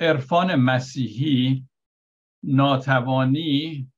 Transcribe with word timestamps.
عرفان 0.00 0.54
مسیحی 0.54 1.68
ناتوانی 2.42 3.90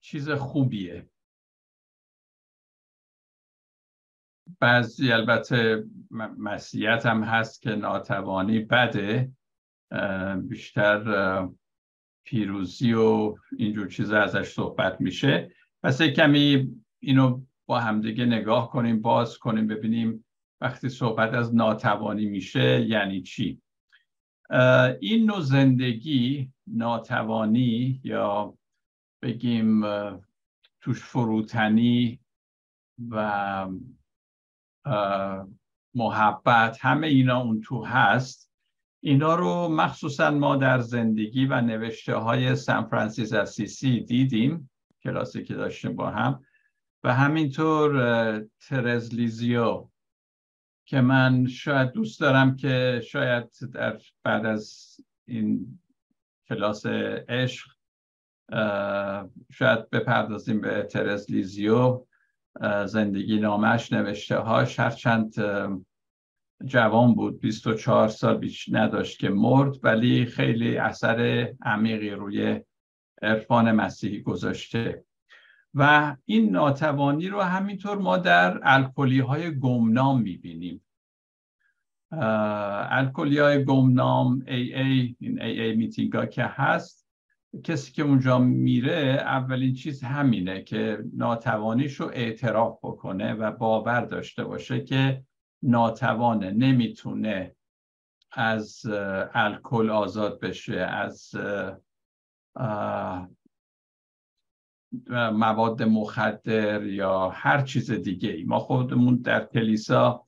چیز 0.00 0.30
خوبیه. 0.30 1.10
بعضی 4.60 5.12
البته 5.12 5.84
مسیحیت 6.38 7.06
هم 7.06 7.22
هست 7.22 7.62
که 7.62 7.70
ناتوانی 7.70 8.58
بده 8.58 9.32
بیشتر 10.48 11.48
پیروزی 12.24 12.92
و 12.92 13.36
اینجور 13.58 13.88
چیز 13.88 14.12
ازش 14.12 14.48
صحبت 14.48 15.00
میشه. 15.00 15.54
پس 15.82 16.02
کمی 16.02 16.74
اینو 17.02 17.42
با 17.66 17.80
همدیگه 17.80 18.24
نگاه 18.24 18.70
کنیم 18.70 19.00
باز 19.00 19.38
کنیم 19.38 19.66
ببینیم 19.66 20.24
وقتی 20.60 20.88
صحبت 20.88 21.34
از 21.34 21.54
ناتوانی 21.54 22.26
میشه 22.26 22.86
یعنی 22.86 23.22
چی. 23.22 23.62
این 25.00 25.26
نوع 25.26 25.40
زندگی 25.40 26.52
ناتوانی 26.66 28.00
یا 28.04 28.54
بگیم 29.22 29.82
توش 30.80 31.02
فروتنی 31.02 32.20
و 33.10 33.68
محبت 35.94 36.78
همه 36.80 37.06
اینا 37.06 37.40
اون 37.40 37.60
تو 37.60 37.84
هست. 37.84 38.50
اینا 39.00 39.34
رو 39.34 39.68
مخصوصا 39.68 40.30
ما 40.30 40.56
در 40.56 40.80
زندگی 40.80 41.46
و 41.46 41.60
نوشته 41.60 42.14
های 42.14 42.56
سان 42.56 42.84
فرانسیس 42.84 43.32
اسیسی 43.32 44.00
دیدیم 44.00 44.70
کلاسی 45.02 45.44
که 45.44 45.54
داشتیم 45.54 45.96
با 45.96 46.10
هم. 46.10 46.44
و 47.04 47.14
همینطور 47.14 48.46
ترزلیزیو 48.68 49.89
که 50.90 51.00
من 51.00 51.46
شاید 51.46 51.92
دوست 51.92 52.20
دارم 52.20 52.56
که 52.56 53.02
شاید 53.04 53.48
در 53.72 54.00
بعد 54.24 54.46
از 54.46 54.96
این 55.28 55.78
کلاس 56.48 56.86
عشق 57.28 57.70
شاید 59.52 59.90
بپردازیم 59.90 60.60
به 60.60 60.82
ترزلیزیو 60.82 62.06
زندگی 62.86 63.38
نامش 63.38 63.92
نوشته 63.92 64.36
هاش. 64.36 64.80
هرچند 64.80 65.34
جوان 66.64 67.14
بود 67.14 67.40
24 67.40 68.08
سال 68.08 68.36
بیش 68.36 68.68
نداشت 68.72 69.18
که 69.18 69.28
مرد 69.28 69.84
ولی 69.84 70.26
خیلی 70.26 70.76
اثر 70.76 71.52
عمیقی 71.62 72.10
روی 72.10 72.60
عرفان 73.22 73.72
مسیحی 73.72 74.22
گذاشته. 74.22 75.04
و 75.74 76.16
این 76.24 76.50
ناتوانی 76.50 77.28
رو 77.28 77.40
همینطور 77.40 77.98
ما 77.98 78.16
در 78.16 78.60
الکلی 78.62 79.20
های 79.20 79.58
گمنام 79.58 80.22
می‌بینیم. 80.22 80.82
الکلی 82.12 83.38
های 83.38 83.64
گمنام 83.64 84.44
ای 84.46 84.74
ای 84.74 85.16
این 85.20 85.42
ای 85.42 85.60
ای 85.60 85.76
میتینگ 85.76 86.12
ها 86.12 86.26
که 86.26 86.44
هست 86.44 87.06
کسی 87.64 87.92
که 87.92 88.02
اونجا 88.02 88.38
میره 88.38 89.22
اولین 89.24 89.74
چیز 89.74 90.04
همینه 90.04 90.62
که 90.62 91.04
ناتوانیش 91.16 91.94
رو 91.94 92.10
اعتراف 92.12 92.78
بکنه 92.82 93.34
و 93.34 93.52
باور 93.52 94.00
داشته 94.00 94.44
باشه 94.44 94.84
که 94.84 95.24
ناتوانه 95.62 96.50
نمی‌تونه 96.50 97.54
از 98.32 98.86
الکل 99.34 99.90
آزاد 99.90 100.40
بشه 100.40 100.76
از 100.76 101.34
مواد 105.32 105.82
مخدر 105.82 106.84
یا 106.84 107.28
هر 107.28 107.60
چیز 107.62 107.90
دیگه 107.90 108.30
ای. 108.30 108.44
ما 108.44 108.58
خودمون 108.58 109.16
در 109.16 109.44
کلیسا 109.44 110.26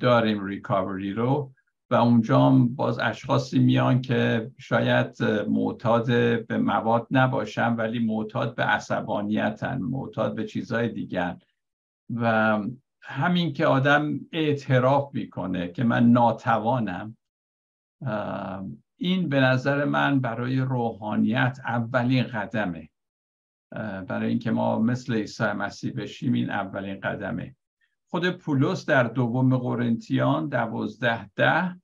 داریم 0.00 0.44
ریکاوری 0.44 1.12
رو 1.12 1.52
و 1.90 1.94
اونجا 1.94 2.50
باز 2.50 2.98
اشخاصی 2.98 3.58
میان 3.58 4.00
که 4.00 4.50
شاید 4.58 5.22
معتاد 5.48 6.06
به 6.46 6.58
مواد 6.58 7.06
نباشن 7.10 7.74
ولی 7.74 7.98
معتاد 7.98 8.54
به 8.54 8.62
عصبانیتن 8.62 9.78
معتاد 9.78 10.34
به 10.34 10.44
چیزهای 10.44 10.88
دیگر 10.88 11.36
و 12.14 12.58
همین 13.02 13.52
که 13.52 13.66
آدم 13.66 14.20
اعتراف 14.32 15.14
می‌کنه 15.14 15.68
که 15.68 15.84
من 15.84 16.10
ناتوانم 16.10 17.16
این 19.00 19.28
به 19.28 19.40
نظر 19.40 19.84
من 19.84 20.20
برای 20.20 20.60
روحانیت 20.60 21.58
اولین 21.64 22.22
قدمه. 22.22 22.90
برای 24.08 24.28
اینکه 24.28 24.50
ما 24.50 24.78
مثل 24.78 25.14
عیسی 25.14 25.44
مسیح 25.44 25.92
بشیم 25.92 26.32
این 26.32 26.50
اولین 26.50 27.00
قدمه. 27.00 27.56
خود 28.10 28.30
پولس 28.30 28.86
در 28.86 29.04
دوم 29.04 29.56
قرنتیان 29.56 30.48
دوازده 30.48 31.30
ده 31.36 31.80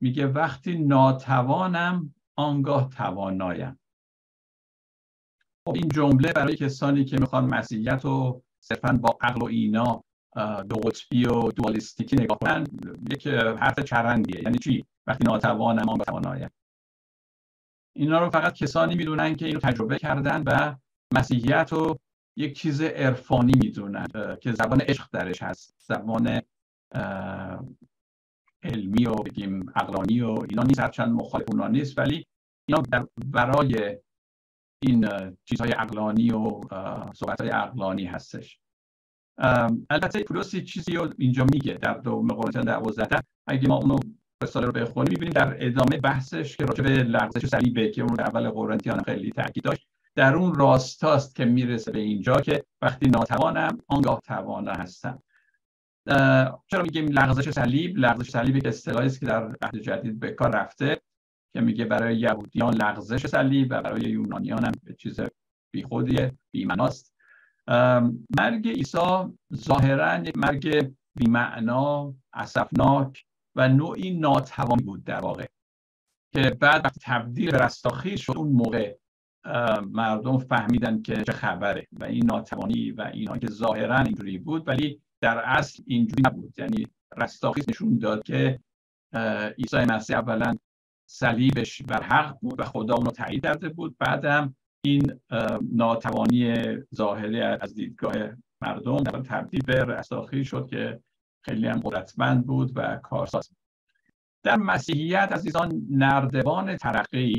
میگه 0.00 0.26
وقتی 0.26 0.78
ناتوانم 0.78 2.14
آنگاه 2.36 2.88
توانایم. 2.88 3.78
خب 5.66 5.74
این 5.74 5.88
جمله 5.88 6.32
برای 6.32 6.56
کسانی 6.56 7.04
که 7.04 7.16
می‌خوان 7.20 7.44
مسیحیت 7.44 8.04
رو 8.04 8.42
صرفا 8.60 8.92
با 8.92 9.18
عقل 9.20 9.42
و 9.42 9.44
اینا 9.44 10.04
دو 10.68 10.76
قطبی 10.76 11.26
و 11.26 11.50
دوالیستیکی 11.50 12.16
نگاه 12.16 12.38
کنن 12.38 12.66
یک 13.10 13.26
حرف 13.26 13.80
چرندیه. 13.80 14.42
یعنی 14.42 14.58
چی؟ 14.58 14.84
وقتی 15.06 15.24
ناتوانم 15.24 15.88
آن 15.88 15.98
توانایم 15.98 16.50
اینا 17.96 18.18
رو 18.18 18.30
فقط 18.30 18.54
کسانی 18.54 18.94
می‌دونن 18.94 19.34
که 19.34 19.46
اینو 19.46 19.60
تجربه 19.60 19.98
کردن 19.98 20.42
و 20.46 20.76
مسیحیت 21.14 21.72
رو 21.72 21.98
یک 22.36 22.56
چیز 22.56 22.82
عرفانی 22.82 23.52
می‌دونن 23.62 24.06
که 24.40 24.52
زبان 24.52 24.80
عشق 24.80 25.08
درش 25.12 25.42
هست. 25.42 25.74
زبان 25.78 26.40
علمی 28.62 29.06
و 29.06 29.14
بگیم 29.14 29.70
عقلانی 29.76 30.20
و 30.20 30.38
اینا 30.50 30.62
نیست 30.62 30.80
هرچند 30.80 31.12
مخالف 31.12 31.44
اونا 31.48 31.68
نیست 31.68 31.98
ولی 31.98 32.26
اینا 32.68 32.82
برای 33.26 33.98
این 34.82 35.08
چیزهای 35.44 35.70
عقلانی 35.70 36.30
و 36.30 36.60
صحبت 37.14 37.40
های 37.40 37.50
عقلانی 37.50 38.04
هستش. 38.04 38.60
البته 39.90 40.22
پولس 40.22 40.56
چیزی 40.56 40.92
رو 40.92 41.12
اینجا 41.18 41.44
میگه 41.52 41.74
در 41.74 41.94
دو 41.94 42.22
قرنتیان 42.22 42.64
دوازده 42.64 43.20
اگه 43.46 43.68
ما 43.68 43.76
اونو 43.76 43.96
رساله 44.44 44.66
رو 44.66 44.72
بخونیم 44.72 45.10
می‌بینیم 45.10 45.32
در 45.32 45.56
ادامه 45.66 45.96
بحثش 45.96 46.56
که 46.56 46.64
راجع 46.64 46.84
به 46.84 46.90
لغزش 46.90 47.46
صلیبه 47.46 47.90
که 47.90 48.02
اون 48.02 48.20
اول 48.20 48.50
قرنتیان 48.50 49.02
خیلی 49.02 49.30
تاکید 49.30 49.64
داشت 49.64 49.88
در 50.14 50.34
اون 50.34 50.54
راستاست 50.54 51.34
که 51.34 51.44
می‌رسه 51.44 51.92
به 51.92 51.98
اینجا 51.98 52.36
که 52.36 52.64
وقتی 52.82 53.06
ناتوانم 53.06 53.78
آنگاه 53.86 54.20
توانا 54.20 54.72
هستم. 54.72 55.22
چرا 56.66 56.82
میگیم 56.82 57.08
لغزش 57.08 57.50
صلیب؟ 57.50 57.98
لغزش 57.98 58.30
صلیب 58.30 58.56
یک 58.56 58.66
اصطلاحی 58.66 59.06
است 59.06 59.20
که 59.20 59.26
در 59.26 59.56
عهد 59.62 59.76
جدید 59.76 60.20
به 60.20 60.30
کار 60.30 60.50
رفته 60.56 61.00
که 61.52 61.60
میگه 61.60 61.84
برای 61.84 62.16
یهودیان 62.16 62.74
لغزش 62.74 63.26
صلیب 63.26 63.66
و 63.70 63.82
برای 63.82 64.00
یونانیان 64.00 64.64
هم 64.64 64.72
چیز 64.98 65.20
بیخودیه 65.70 66.32
بیمناست 66.50 67.14
مرگ 68.38 68.68
عیسی 68.68 69.38
ظاهرا 69.54 70.18
یک 70.18 70.38
مرگ 70.38 70.94
بیمعنا 71.14 72.14
اسفناک 72.32 73.24
و 73.56 73.68
نوعی 73.68 74.10
ناتوانی 74.10 74.82
بود 74.82 75.04
در 75.04 75.20
واقع 75.20 75.46
که 76.34 76.50
بعد 76.60 76.84
وقتی 76.84 77.00
تبدیل 77.02 77.50
به 77.50 77.58
رستاخیز 77.58 78.20
شد 78.20 78.36
اون 78.36 78.48
موقع 78.48 78.96
مردم 79.90 80.38
فهمیدن 80.38 81.02
که 81.02 81.24
چه 81.24 81.32
خبره 81.32 81.86
و 81.92 82.04
این 82.04 82.26
ناتوانی 82.26 82.90
و 82.90 83.10
اینا 83.14 83.38
که 83.38 83.46
ظاهرا 83.46 83.98
اینجوری 83.98 84.38
بود 84.38 84.68
ولی 84.68 85.00
در 85.20 85.38
اصل 85.38 85.82
اینجوری 85.86 86.22
نبود. 86.26 86.58
یعنی 86.58 86.86
رستاخیز 87.16 87.68
نشون 87.68 87.98
داد 87.98 88.22
که 88.22 88.60
عیسی 89.58 89.76
مسیح 89.76 90.18
اولا 90.18 90.56
صلیبش 91.06 91.82
بر 91.82 92.02
حق 92.02 92.38
بود 92.40 92.60
و 92.60 92.64
خدا 92.64 92.94
اونو 92.94 93.10
تایید 93.10 93.42
کرده 93.42 93.68
بود. 93.68 93.96
بعدم 93.98 94.56
این 94.84 95.20
ناتوانی 95.72 96.54
ظاهری 96.94 97.40
از 97.40 97.74
دیدگاه 97.74 98.14
مردم 98.60 98.96
در 98.96 99.20
تبدیل 99.20 99.62
به 99.66 99.84
رستاخیز 99.84 100.46
شد 100.46 100.66
که 100.70 101.00
خیلی 101.44 101.66
هم 101.66 101.80
قدرتمند 101.80 102.46
بود 102.46 102.72
و 102.74 102.96
کارساز. 102.96 103.50
در 104.42 104.56
مسیحیت 104.56 105.28
عزیزان 105.32 105.86
نردبان 105.90 106.76
ترقی 106.76 107.36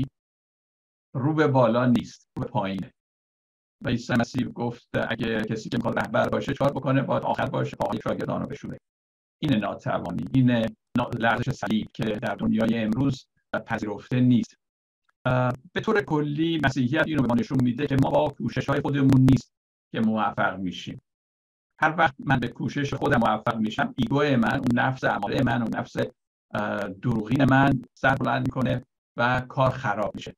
رو 1.13 1.33
به 1.33 1.47
بالا 1.47 1.85
نیست 1.85 2.29
رو 2.37 2.43
به 2.43 2.49
پایینه. 2.49 2.93
و 3.81 3.89
عیسی 3.89 4.13
مسیح 4.13 4.47
گفت 4.47 4.89
اگه 5.09 5.41
کسی 5.41 5.69
که 5.69 5.77
می‌خواد 5.77 5.99
رهبر 5.99 6.29
باشه 6.29 6.53
چهار 6.53 6.71
بکنه؟ 6.71 7.01
باید 7.01 7.23
آخر 7.23 7.45
باشه 7.45 7.77
پاهای 7.77 7.99
شاگردان 8.03 8.41
رو 8.41 8.47
بشوره. 8.47 8.77
این 9.39 9.55
ناتوانی 9.55 10.25
این 10.33 10.65
لرزش 11.19 11.49
صلیب 11.49 11.87
که 11.93 12.03
در 12.03 12.35
دنیای 12.35 12.77
امروز 12.77 13.27
پذیرفته 13.65 14.19
نیست. 14.19 14.55
به 15.73 15.81
طور 15.81 16.01
کلی 16.01 16.59
مسیحیت 16.63 17.07
اینو 17.07 17.21
به 17.21 17.27
ما 17.27 17.35
نشون 17.35 17.57
میده 17.63 17.87
که 17.87 17.95
ما 18.03 18.09
با 18.09 18.29
کوشش 18.29 18.69
های 18.69 18.81
خودمون 18.81 19.21
نیست 19.21 19.53
که 19.91 19.99
موفق 19.99 20.59
میشیم. 20.59 21.01
هر 21.79 21.95
وقت 21.97 22.15
من 22.19 22.39
به 22.39 22.47
کوشش 22.47 22.93
خودم 22.93 23.19
موفق 23.19 23.57
میشم 23.57 23.93
ایگو 23.97 24.23
من 24.23 24.59
اون 24.59 24.67
نفس 24.73 25.03
اماره 25.03 25.43
من 25.43 25.61
اون 25.61 25.75
نفس 25.75 25.95
دروغین 27.01 27.45
من 27.49 27.81
سر 27.93 28.15
بلند 28.15 28.45
می‌کنه 28.45 28.83
و 29.17 29.41
کار 29.41 29.69
خراب 29.69 30.15
میشه. 30.15 30.35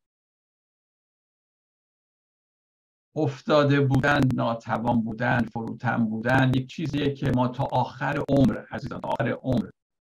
افتاده 3.15 3.81
بودن 3.81 4.21
ناتوان 4.35 5.01
بودن 5.01 5.41
فروتن 5.41 5.97
بودن 5.97 6.51
یک 6.55 6.67
چیزیه 6.67 7.13
که 7.13 7.31
ما 7.31 7.47
تا 7.47 7.63
آخر 7.63 8.23
عمر 8.29 8.63
عزیزان 8.71 9.01
تا 9.01 9.07
آخر 9.07 9.29
عمر 9.29 9.69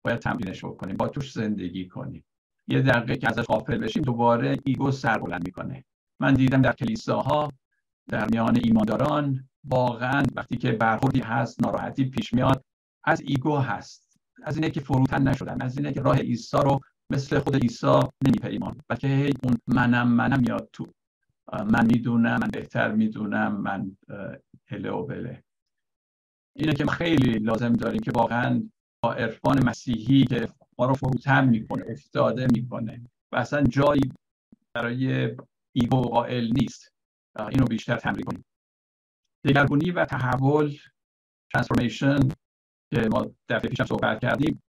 باید 0.05 0.19
تمرینش 0.19 0.65
بکنیم 0.65 0.97
با 0.97 1.07
توش 1.07 1.31
زندگی 1.31 1.87
کنیم. 1.87 2.25
یه 2.67 2.81
دقیقه 2.81 3.15
که 3.15 3.29
ازش 3.29 3.43
غافل 3.43 3.77
بشیم 3.77 4.03
دوباره 4.03 4.57
ego 4.63 4.91
سر 4.91 5.17
بلند 5.17 5.45
می‌کنه. 5.45 5.85
من 6.19 6.33
دیدم 6.33 6.61
در 6.61 6.73
کلیساها 6.73 7.51
در 8.07 8.29
میان 8.29 8.59
ایمانداران 8.63 9.49
واقعا 9.63 10.23
وقتی 10.35 10.57
که 10.57 10.71
برخوردی 10.71 11.19
هست 11.19 11.63
ناراحتی 11.63 12.05
پیش 12.05 12.33
میاد 12.33 12.65
از 13.03 13.21
ego 13.21 13.57
هست 13.57 14.19
از 14.43 14.55
اینه 14.55 14.69
که 14.69 14.79
فروتن 14.79 15.27
نشدن 15.27 15.61
از 15.61 15.77
اینه 15.77 15.93
که 15.93 16.01
راه 16.01 16.17
عیسی 16.17 16.57
رو 16.57 16.79
مثل 17.09 17.39
خود 17.39 17.55
عیسی 17.55 17.99
نمیپیمان 18.25 18.81
بلکه 18.87 19.33
اون 19.43 19.57
منم 19.67 20.07
منم 20.07 20.43
یاد 20.43 20.69
تو. 20.73 20.87
من 21.65 21.85
می‌دونم 21.85 22.39
من 22.39 22.47
بهتر 22.47 22.91
می‌دونم 22.91 23.61
من 23.61 23.97
هله 24.67 24.91
و 24.91 25.05
بله. 25.05 25.43
اینه 26.55 26.73
که 26.73 26.85
خیلی 26.85 27.39
لازم 27.39 27.73
داریم 27.73 27.99
که 27.99 28.11
واقعا 28.11 28.63
با 29.03 29.13
عرفان 29.13 29.63
مسیحی 29.63 30.25
که 30.25 30.47
ما 30.79 30.85
رو 30.85 30.93
فروتن 30.93 31.47
می‌کنه 31.47 31.85
افتاده 31.89 32.47
می‌کنه. 32.53 33.01
و 33.31 33.35
اصلا 33.35 33.63
جایی 33.63 34.11
برای 34.73 35.35
ایگو 35.75 36.01
قائل 36.01 36.51
نیست. 36.53 36.90
اینو 37.39 37.65
بیشتر 37.65 37.97
تمرین 37.97 38.23
کنیم. 38.25 38.45
دگرگونی 39.45 39.91
و 39.91 40.05
تحول 40.05 40.77
ترانسفورمیشن 41.53 42.19
که 42.93 43.09
ما 43.11 43.31
دفعه 43.49 43.69
پیشم 43.69 43.85
صحبت 43.85 44.21
کردیم 44.21 44.63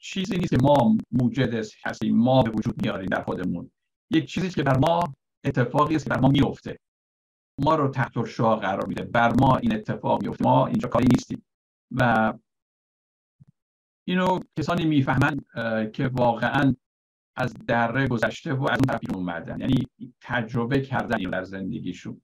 چیزی 0.00 0.36
نیست 0.36 0.50
که 0.50 0.58
ما 0.62 0.96
موجد 1.12 1.54
هستیم 1.84 2.16
ما 2.16 2.42
به 2.42 2.50
وجود 2.50 2.82
میاریم 2.82 3.06
در 3.06 3.22
خودمون. 3.22 3.70
یک 4.10 4.24
چیزی 4.24 4.50
که 4.50 4.62
بر 4.62 4.78
ما 4.78 5.14
اتفاقی 5.44 5.96
است 5.96 6.04
که 6.04 6.10
بر 6.10 6.20
ما 6.20 6.28
میفته. 6.28 6.78
ما 7.60 7.74
رو 7.74 7.88
تحت 7.88 8.24
شاه 8.24 8.60
قرار 8.60 8.86
میده. 8.86 9.04
بر 9.04 9.32
ما 9.40 9.56
این 9.56 9.74
اتفاق 9.74 10.22
میفته. 10.22 10.44
ما 10.44 10.66
اینجا 10.66 10.88
کاری 10.88 11.06
نیستیم. 11.12 11.46
و 11.90 12.32
اینو 14.08 14.40
کسانی 14.58 14.84
می‌فهمن 14.84 15.40
که 15.90 16.08
واقعا 16.08 16.74
از 17.36 17.54
دره 17.66 18.08
گذشته 18.08 18.54
و 18.54 18.62
از 18.62 18.78
اون 18.78 18.86
طرف 18.86 19.14
اومدن. 19.14 19.60
یعنی 19.60 19.86
تجربه 20.20 20.80
کردن 20.80 21.18
این 21.18 21.30
در 21.30 21.44
زندگیشون. 21.44 22.20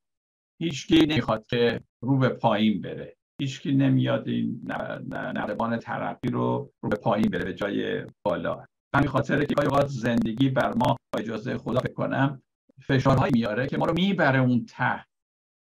هیچکی 0.61 1.07
نمی‌خواد 1.07 1.47
که 1.47 1.81
رو 2.01 2.19
به 2.19 2.29
پایین 2.29 2.81
بره. 2.81 3.17
هیچکی 3.41 3.73
نمیاد 3.73 4.29
این 4.29 4.61
نردبان 5.09 5.77
ترقی 5.79 6.29
رو 6.29 6.73
رو 6.81 6.89
به 6.89 6.97
پایین 6.97 7.31
بره 7.31 7.45
به 7.45 7.55
جای 7.55 8.07
بالا. 8.23 8.65
همین 8.95 9.09
خاطره 9.09 9.47
که 9.47 9.55
گاهی 9.55 9.89
زندگی 9.89 10.49
بر 10.49 10.75
ما 10.75 10.97
اجازه 11.19 11.59
خدا 11.59 11.81
فکر 11.81 11.93
کنم 11.93 12.43
فشارهایی 12.83 13.33
میاره 13.35 13.67
که 13.67 13.79
ما 13.79 13.87
رو 13.87 13.95
می‌بره 13.95 14.39
اون 14.39 14.67
ته 14.67 15.05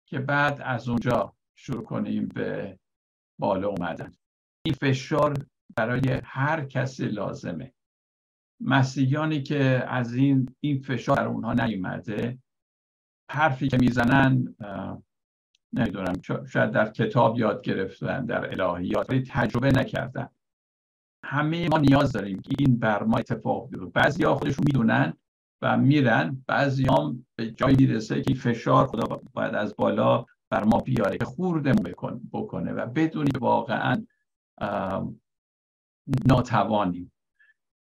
که 0.08 0.18
بعد 0.18 0.60
از 0.64 0.88
اونجا 0.88 1.34
شروع 1.58 1.84
کنیم 1.84 2.28
به 2.28 2.78
بالا 3.40 3.68
اومدن. 3.68 4.12
این 4.66 4.74
فشار 4.74 5.34
برای 5.76 6.20
هر 6.24 6.64
کسی 6.64 7.08
لازمه. 7.08 7.72
مسیحیانی 8.60 9.42
که 9.42 9.84
از 9.88 10.14
این 10.14 10.54
این 10.60 10.80
فشار 10.80 11.16
در 11.16 11.26
اونها 11.26 11.52
نیومده 11.52 12.38
حرفی 13.30 13.68
که 13.68 13.76
می‌زنن 13.80 14.54
نمی‌دونم 15.72 16.12
شاید 16.48 16.70
در 16.70 16.90
کتاب 16.90 17.38
یاد 17.38 17.62
گرفتن 17.62 18.26
در 18.26 18.60
الهیات 18.60 19.10
ولی 19.10 19.24
تجربه 19.28 19.72
نکردن. 19.72 20.28
همه 21.24 21.68
ما 21.68 21.78
نیاز 21.78 22.12
داریم 22.12 22.40
که 22.40 22.54
این 22.58 22.78
بر 22.78 23.02
ما 23.02 23.18
اتفاق 23.18 23.70
بیفته. 23.70 23.86
بعضی 23.86 24.24
ها 24.24 24.34
خودشون 24.34 24.64
می‌دونن 24.66 25.12
و 25.62 25.76
میرن 25.76 26.44
بعضی 26.46 26.86
هم 26.86 27.26
به 27.36 27.50
جایی 27.50 27.76
می‌رسه 27.76 28.22
که 28.22 28.34
فشار 28.34 28.86
خدا 28.86 29.20
باید 29.32 29.54
از 29.54 29.76
بالا 29.76 30.26
بر 30.50 30.64
ما 30.64 30.78
بیاره 30.78 31.18
که 31.18 31.24
خوردمون 31.24 31.94
بکنه 32.32 32.72
و 32.72 32.86
بدونی 32.86 33.30
واقعا 33.40 34.06
ناتوانیم. 36.26 37.12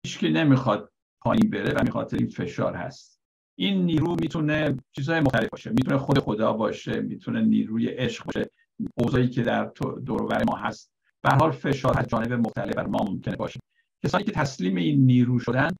هیچکی 0.06 0.29
نمی‌خواد 0.29 0.93
پایین 1.20 1.50
بره 1.50 1.73
و 1.73 1.82
می‌خواد 1.85 2.14
این 2.14 2.29
فشار 2.29 2.75
هست. 2.75 3.20
این 3.58 3.85
نیرو 3.85 4.17
می‌تونه 4.20 4.76
چیزهای 4.93 5.20
مختلف 5.20 5.49
باشه. 5.49 5.70
می‌تونه 5.70 5.99
خود 5.99 6.19
خدا 6.19 6.53
باشه 6.53 7.00
می‌تونه 7.00 7.41
نیروی 7.41 7.88
عشق 7.88 8.25
باشه. 8.25 8.50
اوضاعی 8.94 9.29
که 9.29 9.43
در 9.43 9.64
دورور 10.06 10.44
ما 10.44 10.56
هست. 10.56 10.93
به 11.23 11.31
حال 11.31 11.50
فشار 11.50 11.99
از 11.99 12.06
جانب 12.06 12.32
مختلف 12.32 12.75
بر 12.75 12.87
ما 12.87 12.99
ممکنه 13.05 13.37
باشه. 13.37 13.61
کسانی 14.05 14.25
که 14.25 14.32
تسلیم 14.32 14.76
این 14.76 15.06
نیرو 15.06 15.38
شدن 15.38 15.70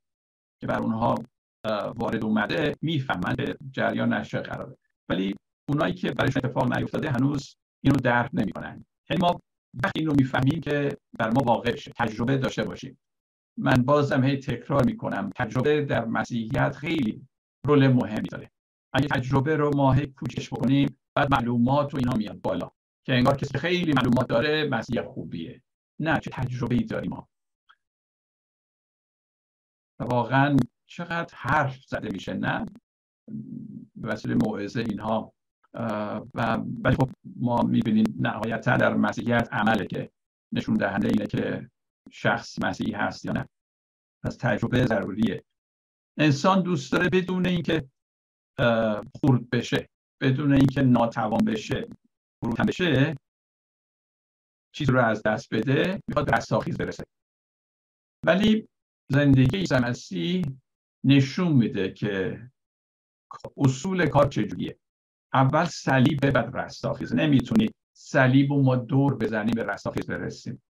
که 0.61 0.67
بر 0.67 0.79
اونها 0.79 1.15
وارد 1.97 2.25
اومده 2.25 2.75
می‌فهمن 2.83 3.35
به 3.35 3.57
جریان 3.73 4.13
نشه 4.13 4.39
قراره. 4.39 4.77
ولی 5.09 5.35
اونایی 5.69 5.95
که 5.95 6.11
برایشون 6.11 6.43
اتفاق 6.45 6.77
نیفتاده 6.77 7.11
هنوز 7.11 7.57
اینو 7.85 7.97
درک 7.97 8.31
نمی‌کنن. 8.33 8.85
یعنی 9.11 9.23
ما 9.23 9.41
وقتی 9.85 10.01
اینو 10.01 10.15
می‌فهمیم 10.19 10.61
که 10.61 10.97
بر 11.19 11.31
ما 11.31 11.43
واقع 11.43 11.73
بشه 11.73 11.93
تجربه 11.97 12.37
داشته 12.37 12.65
باشیم. 12.65 12.99
من 13.57 13.83
بازم 13.83 14.25
هی 14.25 14.37
تکرار 14.37 14.85
می‌کنم 14.85 15.31
تجربه 15.37 15.85
در 15.85 16.05
مسیحیت 16.05 16.77
خیلی 16.77 17.27
رول 17.67 17.89
مهمی 17.89 18.29
داره. 18.29 18.51
اگه 18.93 19.09
تجربه 19.09 19.57
رو 19.57 19.77
ما 19.77 19.93
هی 19.93 20.07
پوشش 20.07 20.49
بکنیم 20.53 20.99
بعد 21.15 21.31
معلومات 21.35 21.95
و 21.95 21.97
اینا 21.97 22.15
میاد 22.15 22.41
بالا. 22.41 22.71
که 23.05 23.15
انگار 23.15 23.37
کسی 23.37 23.59
خیلی 23.59 23.93
معلومات 23.93 24.29
داره 24.29 24.69
مسیح 24.69 25.03
خوبیه. 25.03 25.63
نه 26.01 26.19
چه 26.21 26.31
تجربه 26.31 26.75
ای 26.75 26.85
داریم 26.85 27.11
ما. 27.11 27.29
واقعا 30.01 30.57
چقدر 30.87 31.35
حرف 31.35 31.85
زده 31.85 32.09
میشه 32.13 32.35
نه؟ 32.35 32.67
به 33.95 34.09
وسیله 34.09 34.35
موعظه 34.35 34.81
اینها. 34.81 35.33
و 36.35 36.57
ولی 36.85 36.97
خب 36.97 37.11
ما 37.37 37.63
می‌بینیم 37.63 38.15
نهایتا 38.21 38.77
در 38.77 38.95
مسیحیت 38.95 39.49
عمله 39.53 39.87
که 39.87 40.11
نشون 40.53 40.75
دهنده 40.75 41.09
اینه 41.09 41.27
که 41.27 41.71
شخص 42.11 42.63
مسیحی 42.63 42.93
هست 42.93 43.25
یا 43.25 43.33
نه. 43.33 43.49
از 44.25 44.39
تجربه 44.39 44.87
ضروریه. 44.87 45.45
انسان 46.19 46.63
دوست 46.63 46.93
داره 46.93 47.09
بدون 47.09 47.47
اینکه 47.47 47.89
خورد 49.21 49.51
بشه 49.51 49.89
بدون 50.21 50.53
اینکه 50.53 50.83
ناتوان 50.83 51.45
بشه 51.45 51.89
فروتن 52.41 52.65
بشه 52.67 53.17
چیز 54.75 54.91
رو 54.91 55.01
از 55.01 55.23
دست 55.23 55.55
بده 55.55 56.01
می‌خواد 56.09 56.35
رستاخیز 56.35 56.77
برسه. 56.77 57.05
ولی 58.27 58.69
زندگی 59.13 59.57
عیسی 59.57 59.75
مسیح 59.75 60.45
نشون 61.05 61.53
میده 61.53 61.93
که 61.93 62.43
اصول 63.57 64.09
کار 64.09 64.29
چجوریه. 64.29 64.79
اول 65.35 65.65
صلیب 65.65 66.31
بعد 66.31 66.57
رستاخیز. 66.57 67.15
نمی‌تونی 67.15 67.71
صلیب 67.97 68.51
و 68.51 68.63
ما 68.63 68.77
دور 68.77 69.15
بزنیم 69.15 69.55
به 69.55 69.65
رستاخیز 69.65 70.07
برسیم. 70.07 70.63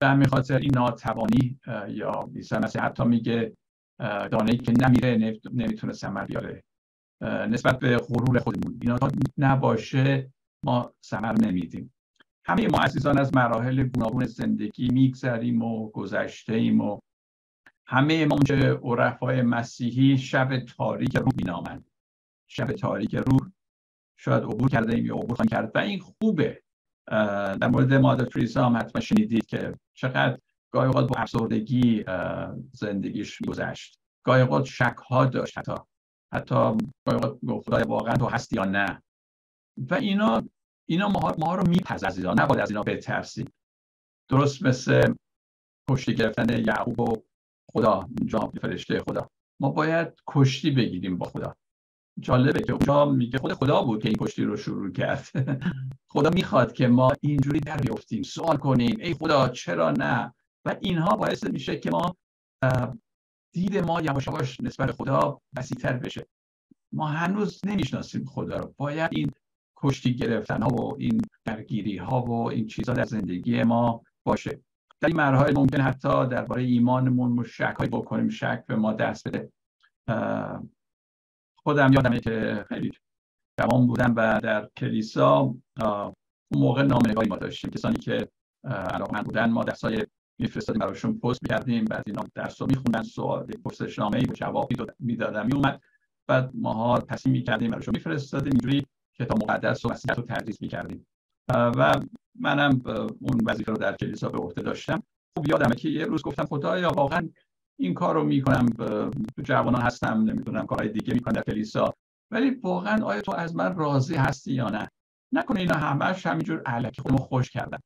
به 0.00 0.08
همین 0.08 0.28
خاطر 0.28 0.58
این 0.58 0.70
ناتوانی 0.74 1.60
یا 1.88 2.30
عیسی 2.36 2.56
مسیح 2.56 2.82
حتی 2.82 3.04
میگه 3.04 3.52
دانه 4.30 4.56
که 4.56 4.72
نمیره 4.72 5.40
نمی‌تونه 5.52 5.92
ثمر 5.92 6.24
بیاره. 6.24 6.64
نسبت 7.22 7.78
به 7.78 7.96
غرور 7.96 8.38
خودمون. 8.38 8.78
اینا 8.82 8.98
نباشه 9.38 10.30
ما 10.64 10.94
ثمر 11.04 11.32
نمیدیم. 11.32 11.94
همه 12.44 12.68
ما 12.68 12.78
عزیزان 12.78 13.18
از 13.18 13.36
مراحل 13.36 13.82
گوناگون 13.82 14.26
زندگی 14.26 14.88
میگذریم 14.88 15.62
و 15.62 15.90
گذشته 15.90 16.54
ایم 16.54 16.80
و 16.80 16.98
همه 17.86 18.26
ما 18.26 18.34
اونجا 18.34 18.80
عرفای 18.82 19.42
مسیحی 19.42 20.18
شب 20.18 20.58
تاریک 20.58 21.16
روح 21.16 21.32
مینامند. 21.36 21.90
شب 22.50 22.72
تاریک 22.72 23.14
روح 23.14 23.50
شاید 24.18 24.42
عبور 24.42 24.70
کرده 24.70 24.94
ایم 24.94 25.06
یا 25.06 25.14
عبور 25.14 25.46
کرد. 25.46 25.72
و 25.74 25.78
این 25.78 26.00
خوبه. 26.00 26.62
در 27.10 27.68
مورد 27.68 27.94
مادر 27.94 28.24
تریزا 28.24 28.66
هم 28.66 28.76
حتما 28.76 29.00
شنیدید 29.00 29.46
که 29.46 29.74
چقدر 29.94 30.38
گاهی 30.70 30.86
اوقات 30.86 31.08
با 31.08 31.16
افسردگی 31.16 32.04
زندگیش 32.72 33.38
گذشت 33.48 33.98
گاهی 34.24 34.42
اوقات 34.42 34.64
شک 34.64 34.96
ها 35.08 35.24
داشت 35.24 35.58
حتی. 35.58 35.72
حتی 36.32 36.54
گاهی 37.06 37.16
اوقات 37.16 37.64
خدای 37.64 37.82
واقعا 37.82 38.14
تو 38.16 38.26
هستی 38.26 38.56
یا 38.56 38.64
نه. 38.64 39.02
و 39.90 39.94
اینا 39.94 40.42
اینا 40.88 41.08
ما, 41.08 41.34
ما 41.38 41.54
رو 41.54 41.68
میپز 41.68 42.04
عزیزان 42.04 42.40
نباید 42.40 42.60
از 42.60 42.70
اینا 42.70 42.82
بترسید 42.82 43.52
درست 44.28 44.62
مثل 44.62 45.14
کشتی 45.90 46.14
گرفتن 46.14 46.64
یعقوب 46.66 47.00
و 47.00 47.22
خدا 47.72 48.08
اونجا 48.18 48.38
فرشته 48.38 49.00
خدا. 49.00 49.30
ما 49.60 49.70
باید 49.70 50.08
کشتی 50.26 50.70
بگیریم 50.70 51.18
با 51.18 51.26
خدا. 51.26 51.56
جالبه 52.20 52.60
که 52.60 52.72
اونجا 52.72 53.04
میگه 53.04 53.38
خود 53.38 53.52
خدا 53.52 53.82
بود 53.82 54.02
که 54.02 54.08
این 54.08 54.18
کشتی 54.20 54.44
رو 54.44 54.56
شروع 54.56 54.92
کرد. 54.92 55.28
خدا 56.12 56.30
می‌خواد 56.30 56.72
که 56.72 56.88
ما 56.88 57.12
اینجوری 57.20 57.60
در 57.60 57.76
بیفتیم 57.76 58.22
سوال 58.22 58.56
کنیم 58.56 58.96
ای 59.00 59.14
خدا 59.14 59.48
چرا 59.48 59.90
نه؟ 59.90 60.34
و 60.64 60.76
اینها 60.80 61.16
باعث 61.16 61.44
میشه 61.44 61.78
که 61.78 61.90
ما 61.90 62.16
دید 63.52 63.76
ما 63.78 64.00
یواش 64.00 64.26
یواش 64.26 64.60
نسبت 64.60 64.90
خدا 64.90 65.40
وسیعتر 65.56 65.92
بشه. 65.92 66.26
ما 66.92 67.06
هنوز 67.06 67.60
نمی‌شناسیم 67.66 68.24
خدا 68.24 68.56
رو. 68.56 68.74
باید 68.76 69.10
این 69.12 69.30
کشتی 69.76 70.14
گرفتن 70.14 70.62
ها 70.62 70.68
و 70.68 70.96
این 70.98 71.20
درگیری 71.44 71.96
ها 71.96 72.22
و 72.22 72.48
این 72.48 72.66
چیزها 72.66 72.94
در 72.94 73.04
زندگی 73.04 73.62
ما 73.62 74.02
باشه. 74.24 74.60
در 75.00 75.08
این 75.08 75.16
مراحل 75.16 75.54
ممکن 75.56 75.80
حتی 75.80 76.28
درباره 76.28 76.62
ایمانمون 76.62 77.44
شک 77.44 77.76
بکنیم 77.76 78.28
شک 78.28 78.64
به 78.66 78.76
ما 78.76 78.92
دست 78.92 79.28
بده. 79.28 79.52
خودم 81.70 81.92
یادمه 81.92 82.20
که 82.20 82.64
خیلی 82.68 82.90
جوان 83.60 83.86
بودم 83.86 84.14
و 84.16 84.40
در 84.42 84.68
کلیسا 84.76 85.38
اون 85.40 86.14
موقع 86.56 86.82
نامنگاری 86.82 87.28
ما 87.28 87.36
داشتیم. 87.36 87.70
کسانی 87.70 87.96
که 87.96 88.28
علاقمند 88.64 89.24
بودن 89.24 89.50
ما 89.50 89.64
درسای 89.64 90.06
میفرستادیم 90.38 90.80
براشون 90.80 91.18
پست 91.18 91.42
می‌کردیم 91.42 91.84
بعد 91.84 92.02
اینا 92.06 92.22
درس 92.34 92.62
رو 92.62 92.68
میخوندن 92.68 93.02
سوال 93.02 93.46
پرسشنامه 93.46 94.16
ای 94.16 94.26
جواب 94.26 94.68
می‌دادم 94.98 95.46
میومد 95.46 95.80
بعد 96.26 96.50
ماها 96.54 96.98
تصمیم 96.98 97.32
می‌کردیم 97.32 97.70
براشون 97.70 97.94
میفرستادیم 97.94 98.52
اینجوری 98.52 98.86
کتاب 99.18 99.42
مقدس 99.42 99.84
و 99.84 99.88
وصیت 99.88 100.18
رو 100.18 100.22
تدریس 100.22 100.62
می‌کردیم. 100.62 101.06
و 101.48 102.00
منم 102.34 102.80
اون 103.20 103.40
وظیفه 103.46 103.72
رو 103.72 103.78
در 103.78 103.96
کلیسا 103.96 104.28
به 104.28 104.38
عهده 104.38 104.62
داشتم. 104.62 105.02
خوب 105.36 105.48
یادمه 105.48 105.74
که 105.74 105.88
یه 105.88 106.04
روز 106.04 106.22
گفتم 106.22 106.44
خدایا 106.44 106.88
واقعا 106.88 107.28
این 107.80 107.94
کار 107.94 108.14
رو 108.14 108.24
می‌کنم 108.24 108.66
جوانان 109.42 109.82
هستم 109.82 110.22
نمی‌دونم 110.22 110.66
کارهای 110.66 110.88
دیگه 110.88 111.14
می‌کنم 111.14 111.32
در 111.32 111.42
کلیسا. 111.42 111.94
ولی 112.32 112.50
واقعا 112.50 113.04
آیا 113.04 113.20
تو 113.20 113.32
از 113.32 113.56
من 113.56 113.76
راضی 113.76 114.14
هستی 114.14 114.52
یا 114.52 114.68
نه؟ 114.68 114.88
نکنه 115.34 115.60
اینا 115.60 115.74
همش 115.74 116.26
همینجور 116.26 116.62
علکی 116.62 117.02
خودمو 117.02 117.18
خوش 117.18 117.50
کردن. 117.50 117.78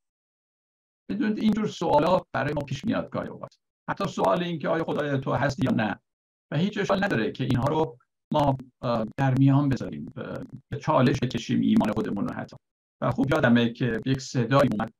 بدون 1.10 1.38
اینجور 1.38 1.66
سوالا 1.66 2.20
برای 2.32 2.54
ما 2.54 2.62
پیش 2.62 2.84
میاد 2.84 3.10
گاهی 3.10 3.28
اوقات. 3.28 3.56
حتی 3.90 4.06
سوال 4.06 4.42
این 4.42 4.58
که 4.58 4.68
آیا 4.68 4.84
خدای 4.84 5.18
تو 5.18 5.32
هستی 5.32 5.66
یا 5.66 5.72
نه؟ 5.72 6.00
و 6.52 6.56
هیچ 6.56 6.78
اشکال 6.78 7.04
نداره 7.04 7.32
که 7.32 7.44
اینها 7.44 7.64
رو 7.64 7.98
ما 8.32 8.56
در 9.16 9.34
میان 9.38 9.68
بذاریم. 9.68 10.12
به 10.70 10.78
چالش 10.80 11.16
بکشیم 11.22 11.60
ایمان 11.60 11.92
خودمون 11.92 12.28
رو 12.28 12.34
حتی. 12.34 12.56
و 13.02 13.10
خوب 13.10 13.30
یادمه 13.30 13.72
که 13.72 14.00
یک 14.06 14.20
صدایی 14.20 14.70
اومد 14.72 14.92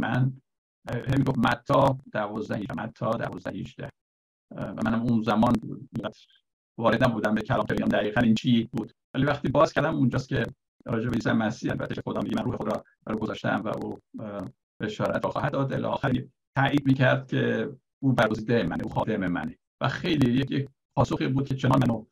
من. 0.00 0.40
همین 0.88 1.24
گفت 1.24 1.38
متا 1.38 1.98
دوازده 2.12 2.74
متا 2.76 3.10
دوازده 3.10 3.50
هیچده 3.50 3.90
و 4.50 4.74
منم 4.84 5.02
اون 5.02 5.22
زمان 5.22 5.52
واردم 6.78 7.12
بودم 7.12 7.34
به 7.34 7.42
بگم 7.68 7.88
دقیقا 7.88 8.20
این 8.20 8.34
چی 8.34 8.68
بود. 8.72 8.92
ولی 9.14 9.24
وقتی 9.24 9.48
باز 9.48 9.72
کردم 9.72 9.96
اونجاست 9.96 10.28
که 10.28 10.46
راجع 10.86 11.08
به 11.08 11.14
عیسی 11.14 11.32
مسیح 11.32 11.70
البته 11.70 12.02
خدا 12.02 12.20
میگه 12.20 12.36
من 12.36 12.44
روح 12.44 12.56
خود 12.56 12.66
را 12.66 12.84
برای 13.06 13.18
گذاشتم 13.18 13.62
و 13.64 13.68
او 13.68 13.98
بشارت 14.80 15.24
را 15.24 15.30
خواهد 15.30 15.52
داد. 15.52 15.72
الی 16.04 16.30
تایید 16.56 16.86
می‌کرد 16.86 17.26
که 17.26 17.72
او 18.02 18.12
برگزیده 18.12 18.62
منه 18.62 18.84
او 18.84 18.90
خادم 18.90 19.26
منه. 19.26 19.58
و 19.80 19.88
خیلی 19.88 20.32
یک 20.32 20.50
یک 20.50 20.68
پاسخی 20.96 21.28
بود 21.28 21.48
که 21.48 21.54
چنان 21.54 21.80
منو 21.88 22.04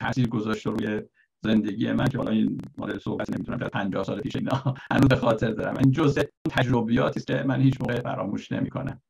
تاثیر 0.00 0.28
گذاشت 0.28 0.66
روی 0.66 1.02
زندگی 1.44 1.92
من 1.92 2.06
که 2.06 2.18
حالا 2.18 2.30
این 2.30 2.60
مدل 2.78 2.98
صحبت 2.98 3.30
نمی‌تونم 3.30 3.58
در 3.58 3.68
50 3.68 4.04
سال 4.04 4.20
پیش 4.20 4.36
اینا 4.36 4.74
هنوز 4.92 5.08
به 5.08 5.16
خاطر 5.16 5.50
دارم. 5.50 5.76
این 5.78 5.90
جزء 5.90 6.22
تجربیاتی 6.50 7.18
است 7.18 7.26
که 7.26 7.42
من 7.46 7.60
هیچ 7.60 7.80
موقع 7.80 8.00
فراموش 8.00 8.52
نمی‌کنم. 8.52 9.00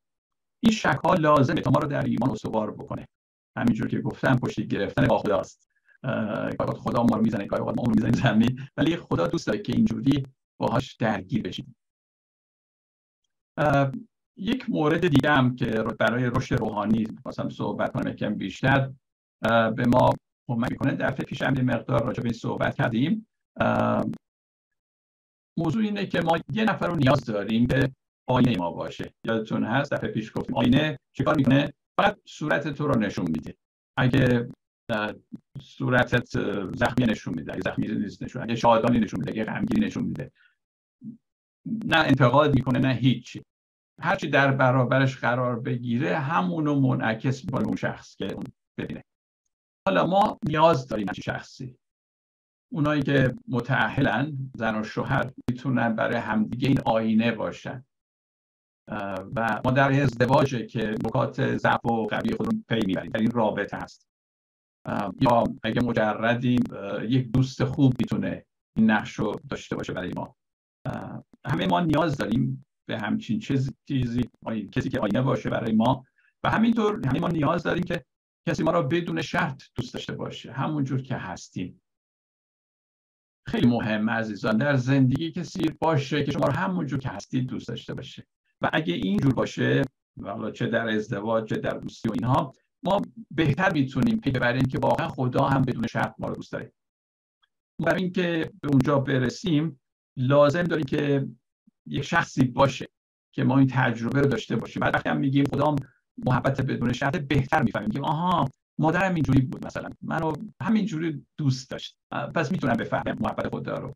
این 0.62 0.72
شک 0.72 0.98
ها 1.04 1.14
لازمه 1.14 1.60
تا 1.60 1.70
ما 1.70 1.80
رو 1.80 1.88
در 1.88 2.04
ایمان 2.04 2.30
استوار 2.30 2.70
بکنه. 2.70 3.08
همینجور 3.56 3.88
که 3.88 4.00
گفتم 4.00 4.36
پشتی 4.36 4.66
گرفتن 4.66 5.06
با 5.06 5.18
خداست. 5.18 5.68
خدا 6.58 7.02
ما 7.02 7.16
رو 7.16 7.22
می‌زنه 7.22 7.46
گاهی 7.46 7.62
ما 7.62 7.82
رو 7.82 7.92
می‌زنه 7.94 8.12
زمین. 8.12 8.60
ولی 8.76 8.96
خدا 8.96 9.26
دوست 9.26 9.46
داره 9.46 9.58
که 9.58 9.72
اینجوری 9.72 10.26
باهاش 10.58 10.94
درگیر 10.94 11.42
بشیم. 11.42 11.76
یک 14.36 14.70
مورد 14.70 15.08
دیگه 15.08 15.30
هم 15.30 15.56
که 15.56 15.66
برای 15.98 16.24
رشد 16.24 16.54
روحانی 16.54 17.06
مثلا 17.26 17.50
صحبت 17.50 17.92
کنم 17.92 18.10
یکم 18.10 18.34
بیشتر 18.34 18.92
به 19.76 19.84
ما 19.86 20.10
کمک 20.48 20.70
می‌کنه. 20.70 20.94
در 20.94 21.10
پیش 21.10 21.42
هم 21.42 21.52
مقدار 21.52 22.04
راجع 22.04 22.22
به 22.22 22.28
این 22.28 22.38
صحبت 22.38 22.74
کردیم. 22.74 23.26
موضوع 25.58 25.82
اینه 25.82 26.06
که 26.06 26.20
ما 26.20 26.38
یه 26.52 26.64
نفر 26.64 26.86
رو 26.86 26.96
نیاز 26.96 27.24
داریم 27.24 27.66
به 27.66 27.92
آینه 28.28 28.56
ما 28.56 28.70
باشه. 28.70 29.14
یادتون 29.26 29.64
هست؟ 29.64 29.92
دفعه 29.94 30.10
پیش 30.10 30.32
گفتیم 30.34 30.56
آینه 30.56 30.98
چیکار 31.16 31.36
می‌کنه؟ 31.36 31.72
فقط 32.00 32.18
صورت 32.24 32.68
تو 32.68 32.86
رو 32.86 32.98
نشون 32.98 33.24
میده. 33.24 33.56
اگه 33.98 34.48
صورتت 35.60 36.28
زخمی 36.76 37.04
نشون 37.06 37.34
میده 37.34 37.52
اگه 37.52 37.62
زخمی 37.64 37.86
نیست 37.86 38.22
نشون 38.22 38.42
اگه 38.42 38.54
شادانی 38.54 38.98
نشون 38.98 39.20
میده 39.20 39.32
اگه 39.32 39.44
غمگینی 39.44 39.86
نشون 39.86 40.04
میده. 40.04 40.32
نه 41.86 41.96
انتقاد 41.96 42.54
می‌کنه 42.54 42.78
نه 42.78 42.94
هیچی. 42.94 43.42
هرچی 44.00 44.28
در 44.28 44.52
برابرش 44.52 45.18
قرار 45.18 45.60
بگیره 45.60 46.18
همونو 46.18 46.80
منعکس 46.80 47.44
می‌کنه 47.44 47.66
اون 47.66 47.76
شخص 47.76 48.16
که 48.16 48.32
اون 48.32 48.44
ببینه. 48.78 49.04
حالا 49.88 50.06
ما 50.06 50.38
نیاز 50.46 50.88
داریم 50.88 51.08
همچین 51.08 51.22
شخصی. 51.22 51.76
اونایی 52.72 53.02
که 53.02 53.34
متعهلن 53.48 54.50
زن 54.56 54.80
و 54.80 54.84
شوهر 54.84 55.32
می‌تونن 55.50 55.96
برای 55.96 56.16
همدیگه 56.16 56.68
این 56.68 56.80
آینه 56.80 57.32
باشن. 57.32 57.84
و 59.36 59.60
ما 59.64 59.70
در 59.70 60.02
ازدواجه 60.02 60.66
که 60.66 60.94
نکات 61.04 61.56
ضعف 61.56 61.86
و 61.86 62.06
قوی 62.06 62.34
خودمون 62.34 62.64
پی 62.68 62.80
می‌بریم. 62.86 63.10
در 63.10 63.20
این 63.20 63.30
رابطه 63.30 63.76
هست 63.76 64.08
یا 65.20 65.44
اگه 65.62 65.82
مجردیم 65.82 66.64
یک 67.08 67.32
دوست 67.32 67.64
خوب 67.64 67.94
می‌تونه 67.98 68.46
این 68.76 68.90
نقش 68.90 69.12
رو 69.12 69.40
داشته 69.50 69.76
باشه 69.76 69.92
برای 69.92 70.12
ما. 70.16 70.36
همه 71.46 71.66
ما 71.66 71.80
نیاز 71.80 72.16
داریم 72.16 72.66
به 72.88 72.98
همچین 72.98 73.38
چیزی 73.38 74.30
کسی 74.72 74.88
که 74.88 75.00
آینه 75.00 75.22
باشه 75.22 75.50
برای 75.50 75.72
ما. 75.72 76.06
و 76.44 76.50
همینطور 76.50 77.06
همه 77.06 77.20
ما 77.20 77.28
نیاز 77.28 77.62
داریم 77.62 77.82
که 77.82 78.04
کسی 78.48 78.62
ما 78.62 78.70
را 78.70 78.82
بدون 78.82 79.22
شرط 79.22 79.62
دوست 79.74 79.94
داشته 79.94 80.12
باشه. 80.12 80.52
همونجور 80.52 81.02
که 81.02 81.16
هستیم. 81.16 81.82
خیلی 83.46 83.66
مهم 83.66 84.10
عزیزان. 84.10 84.56
در 84.56 84.76
زندگی 84.76 85.32
کسی 85.32 85.70
باشه 85.80 86.24
که 86.24 86.32
شما 86.32 86.46
رو 86.46 86.52
همونجور 86.52 86.98
که 86.98 87.08
هستید 87.08 87.46
دوست 87.46 87.68
داشته 87.68 87.94
باشه. 87.94 88.26
و 88.62 88.70
اگه 88.72 88.94
اینجور 88.94 89.34
باشه 89.34 89.82
حالا 90.24 90.50
چه 90.50 90.66
در 90.66 90.88
ازدواج 90.88 91.48
چه 91.48 91.56
در 91.56 91.78
دوستی 91.78 92.08
و 92.08 92.12
اینها 92.12 92.52
ما 92.82 93.00
بهتر 93.30 93.72
می‌تونیم 93.72 94.20
پی 94.20 94.30
ببریم 94.30 94.64
که 94.64 94.78
واقعا 94.78 95.08
خدا 95.08 95.44
هم 95.44 95.62
بدون 95.62 95.86
شرط 95.86 96.14
ما 96.18 96.28
رو 96.28 96.34
دوست 96.34 96.52
داره. 96.52 96.72
برای 97.78 98.02
اینکه 98.02 98.50
به 98.60 98.68
اونجا 98.68 98.98
برسیم 98.98 99.80
لازم 100.16 100.62
داریم 100.62 100.84
که 100.84 101.28
یک 101.86 102.02
شخصی 102.02 102.44
باشه 102.44 102.88
که 103.34 103.44
ما 103.44 103.58
این 103.58 103.68
تجربه 103.70 104.20
رو 104.20 104.26
داشته 104.26 104.56
باشیم. 104.56 104.80
بعد 104.80 104.94
وقتی 104.94 105.08
هم 105.08 105.16
میگیم 105.16 105.44
خدا 105.44 105.76
محبت 106.26 106.60
بدون 106.60 106.92
شرط 106.92 107.16
بهتر 107.16 107.62
می‌فهمیم 107.62 107.90
که 107.90 108.00
آها 108.00 108.48
مادرم 108.78 109.14
اینجوری 109.14 109.40
بود 109.40 109.66
مثلا. 109.66 109.90
منو 110.02 110.32
همینجوری 110.62 111.26
دوست 111.36 111.70
داشت. 111.70 111.98
پس 112.34 112.52
می‌تونم 112.52 112.76
بفهمم 112.76 113.16
محبت 113.20 113.48
خدا 113.48 113.78
رو. 113.78 113.94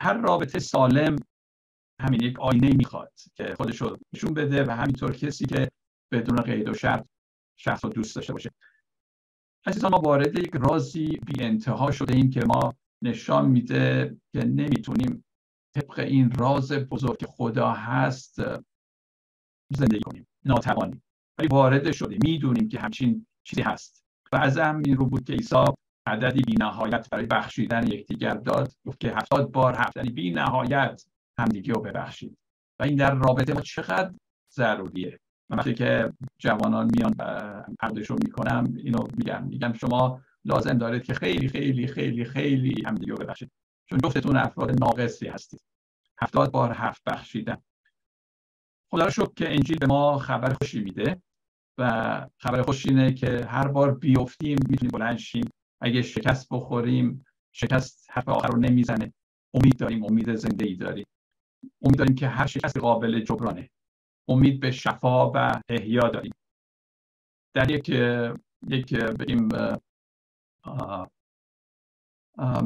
هر 0.00 0.14
رابطه 0.22 0.58
سالم 0.58 1.16
همین 2.00 2.22
یک 2.22 2.40
آینه 2.40 2.76
می‌خواد 2.76 3.12
که 3.34 3.54
خودش 3.56 3.80
رو 3.80 3.98
نشون 4.12 4.34
بده 4.34 4.64
و 4.64 4.70
همینطور 4.70 5.12
کسی 5.12 5.46
که 5.46 5.70
بدون 6.12 6.40
قید 6.40 6.68
و 6.68 6.74
شرط 6.74 7.06
شخص 7.56 7.84
رو 7.84 7.90
دوست 7.90 8.16
داشته 8.16 8.32
باشه. 8.32 8.50
عزیزان 9.66 9.90
ما 9.90 9.98
وارد 9.98 10.38
یک 10.38 10.50
رازی 10.54 11.06
بی 11.06 11.44
انتها 11.44 11.90
شده 11.90 12.16
ایم 12.16 12.30
که 12.30 12.44
ما 12.44 12.74
نشان 13.02 13.50
میده 13.50 14.16
که 14.32 14.44
نمی‌تونیم 14.44 15.24
طبق 15.74 15.98
این 15.98 16.30
راز 16.30 16.72
بزرگ 16.72 17.24
خدا 17.26 17.70
هست 17.70 18.40
زندگی 19.68 20.00
کنیم 20.00 20.26
ناتوانیم. 20.44 21.02
ولی 21.38 21.48
وارد 21.48 21.92
شده 21.92 22.18
می‌دونیم 22.22 22.68
که 22.68 22.80
همچین 22.80 23.26
چیزی 23.44 23.62
هست. 23.62 24.04
و 24.32 24.36
از 24.36 24.58
همین 24.58 24.96
رو 24.96 25.06
بود 25.06 25.24
که 25.24 25.32
عیسی 25.32 25.64
عددی 26.06 26.42
بی 26.42 26.54
نهایت 26.54 27.10
برای 27.10 27.26
بخشیدن 27.26 27.86
یکدیگر 27.86 28.34
داد 28.34 28.72
گفت 28.86 29.00
که 29.00 29.12
هفتاد 29.16 29.50
بار 29.50 29.74
هفت 29.74 29.96
یعنی 29.96 30.10
بی 30.10 30.30
نهایت 30.30 31.04
همدیگه 31.38 31.72
رو 31.72 31.80
ببخشید. 31.80 32.38
و 32.80 32.82
این 32.82 32.96
در 32.96 33.14
رابطه 33.14 33.54
ما 33.54 33.60
چقدر 33.60 34.14
ضروریه؟ 34.52 35.20
من 35.50 35.58
وقتی 35.58 35.74
که 35.74 36.12
جوانان 36.38 36.90
میان 36.96 37.14
عقدشون 37.80 38.18
می‌کنم 38.24 38.74
اینو 38.76 39.06
میگم. 39.16 39.44
میگم 39.44 39.72
شما 39.72 40.20
لازم 40.44 40.78
دارید 40.78 41.02
که 41.02 41.14
خیلی 41.14 41.48
خیلی 41.48 41.86
خیلی 41.86 42.24
خیلی 42.24 42.82
همدیگه 42.86 43.12
رو 43.12 43.18
ببخشید. 43.18 43.50
چون 43.86 43.98
جفتتون 44.04 44.36
افراد 44.36 44.80
ناقصی 44.80 45.26
هستید. 45.26 45.60
هفتاد 46.20 46.50
بار 46.50 46.72
هفت 46.72 47.02
بخشیدن. 47.06 47.56
خدا 48.90 49.08
رو 49.16 49.32
که 49.36 49.52
انجیل 49.52 49.78
به 49.78 49.86
ما 49.86 50.18
خبر 50.18 50.52
خوشی 50.52 50.80
میده 50.80 51.22
و 51.78 52.26
خبر 52.38 52.62
خوشی 52.62 52.88
اینه 52.88 53.12
که 53.12 53.46
هر 53.48 53.68
بار 53.68 53.94
بیفتیم 53.94 54.58
می‌تونیم 54.68 54.90
بلند 54.92 55.18
شیم. 55.18 55.50
اگه 55.80 56.02
شکست 56.02 56.48
بخوریم 56.50 57.24
شکست 57.52 58.06
حرف 58.10 58.28
آخر 58.28 58.48
رو 58.48 58.58
نمی‌زنه. 58.58 59.12
امید 59.54 59.76
داریم 59.76 60.04
امید 60.04 60.34
زندگی 60.34 60.76
داریم. 60.76 61.06
امید 61.82 61.98
داریم 61.98 62.14
که 62.14 62.28
هر 62.28 62.46
شکست 62.46 62.78
قابل 62.78 63.20
جبرانه. 63.20 63.70
امید 64.28 64.60
به 64.60 64.70
شفا 64.70 65.30
و 65.30 65.60
احیا 65.68 66.08
داریم. 66.08 66.32
در 67.54 67.70
یک 67.70 67.88
یک 68.68 68.94
بگیم 68.94 69.48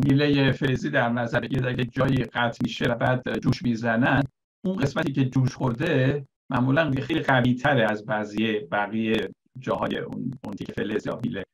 میله 0.04 0.52
فیزی 0.52 0.90
در 0.90 1.08
نظر 1.08 1.52
یه 1.52 1.84
جایی 1.84 2.16
قطع 2.16 2.58
میشه 2.62 2.84
و 2.84 2.94
بعد 2.94 3.38
جوش 3.38 3.62
می‌زنن 3.62 4.22
اون 4.64 4.76
قسمتی 4.76 5.12
که 5.12 5.24
جوش 5.24 5.54
خورده 5.54 6.26
معمولا 6.50 6.90
خیلی 6.90 7.20
قوی 7.20 7.54
تره 7.54 7.90
از 7.90 8.06
بعضی 8.06 8.58
بقیه 8.58 9.34
جاهای 9.58 9.98
اون, 9.98 10.38
اون 10.44 10.54
تیک 10.54 10.72
فلز 10.72 11.06
یا 11.06 11.20
میله. 11.22 11.44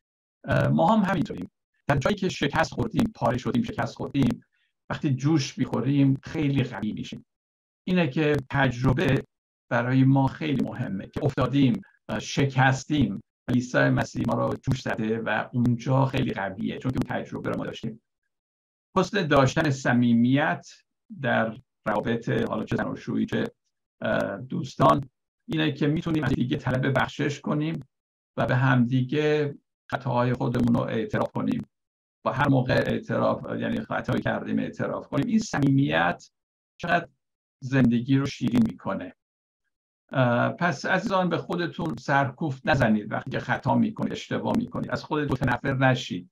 ما 0.72 0.96
هم 0.96 1.10
همینطوریم. 1.10 1.50
در 1.86 1.96
جایی 1.96 2.16
که 2.16 2.28
شکست 2.28 2.74
خوردیم 2.74 3.12
پاره 3.14 3.38
شدیم 3.38 3.62
شکست 3.62 3.96
خوردیم 3.96 4.44
وقتی 4.90 5.14
جوش 5.14 5.58
می‌خوریم 5.58 6.18
خیلی 6.22 6.62
قوی 6.62 6.92
میشیم. 6.92 7.24
اینه 7.84 8.08
که 8.08 8.36
تجربه 8.50 9.24
برای 9.70 10.04
ما 10.04 10.26
خیلی 10.26 10.64
مهمه 10.64 11.06
که 11.06 11.24
افتادیم 11.24 11.82
شکستیم. 12.20 13.20
عیسی 13.48 13.78
مسیح 13.78 14.24
ما 14.26 14.34
رو 14.34 14.56
جوش 14.62 14.80
زده 14.80 15.18
و 15.18 15.48
اونجا 15.52 16.06
خیلی 16.06 16.32
قویه 16.32 16.78
چون 16.78 16.92
که 16.92 16.98
اون 17.02 17.22
تجربه 17.22 17.50
رو 17.50 17.56
ما 17.58 17.64
داشتیم. 17.64 18.02
حسن 18.96 19.26
داشتن 19.26 19.70
صمیمیت 19.70 20.66
در 21.22 21.56
روابط 21.86 22.28
حالا 22.28 22.64
چه 22.64 22.76
زناشویی 22.76 23.26
چه 23.26 23.44
دوستان 24.48 25.08
اینه 25.48 25.72
که 25.72 25.86
می‌تونیم 25.86 26.24
از 26.24 26.32
دیگه 26.32 26.56
طلب 26.56 26.98
بخشش 26.98 27.40
کنیم 27.40 27.80
و 28.36 28.46
به 28.46 28.56
همدیگه 28.56 29.54
خطاهای 29.90 30.32
خودمون 30.32 30.74
رو 30.74 30.80
اعتراف 30.80 31.32
کنیم. 31.32 31.66
و 32.26 32.32
هر 32.32 32.48
موقع 32.48 32.74
اعتراف 32.86 33.60
یعنی 33.60 33.80
خطایی 33.80 34.22
کردیم 34.22 34.58
اعتراف 34.58 35.08
کنیم. 35.08 35.26
این 35.26 35.38
صمیمیت 35.38 36.30
چقدر 36.80 37.08
زندگی 37.64 38.18
رو 38.18 38.26
شیرین 38.26 38.62
می‌کنه. 38.70 39.14
پس 40.58 40.86
عزیزان 40.86 41.28
به 41.28 41.38
خودتون 41.38 41.96
سرکوفت 41.98 42.68
نزنید 42.68 43.12
وقتی 43.12 43.30
که 43.30 43.40
خطا 43.40 43.74
می‌کنید 43.74 44.12
اشتباه 44.12 44.56
می‌کنید. 44.56 44.90
از 44.90 45.04
خودتون 45.04 45.32
متنفر 45.32 45.74
نشید. 45.74 46.30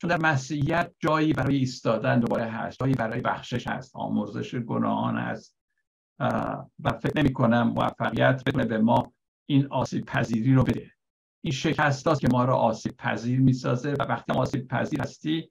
چون 0.00 0.10
در 0.10 0.20
مسیحیت 0.20 0.92
جایی 0.98 1.32
برای 1.32 1.56
ایستادن 1.56 2.20
دوباره 2.20 2.44
هست 2.44 2.78
جایی 2.80 2.94
برای 2.94 3.20
بخشش 3.20 3.66
هست. 3.66 3.96
آمرزش 3.96 4.54
گناهان 4.54 5.16
هست. 5.16 5.56
و 6.78 6.92
فکر 7.02 7.18
نمی 7.18 7.32
کنم 7.32 7.68
موفقیت 7.68 8.44
بتونه 8.44 8.64
به 8.64 8.78
ما 8.78 9.12
این 9.46 9.66
آسیب 9.66 10.04
پذیری 10.04 10.54
رو 10.54 10.62
بده. 10.62 10.90
این 11.44 11.52
شکست 11.52 12.06
هاست 12.06 12.20
که 12.20 12.28
ما 12.32 12.44
رو 12.44 12.54
آسیب 12.54 12.96
پذیر 12.96 13.40
می‌سازه 13.40 13.92
و 13.92 14.02
وقتی 14.02 14.32
آسیب 14.32 14.68
پذیر 14.68 15.00
هستی 15.00 15.50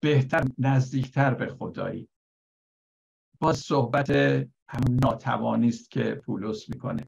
بهتر 0.00 0.44
نزدیکتر 0.58 1.34
به 1.34 1.46
خدایی. 1.46 2.08
باز 3.40 3.58
صحبت 3.58 4.10
همون 4.68 4.98
ناتوانی 5.02 5.68
است 5.68 5.90
که 5.90 6.14
پولس 6.14 6.68
می‌کنه. 6.68 7.06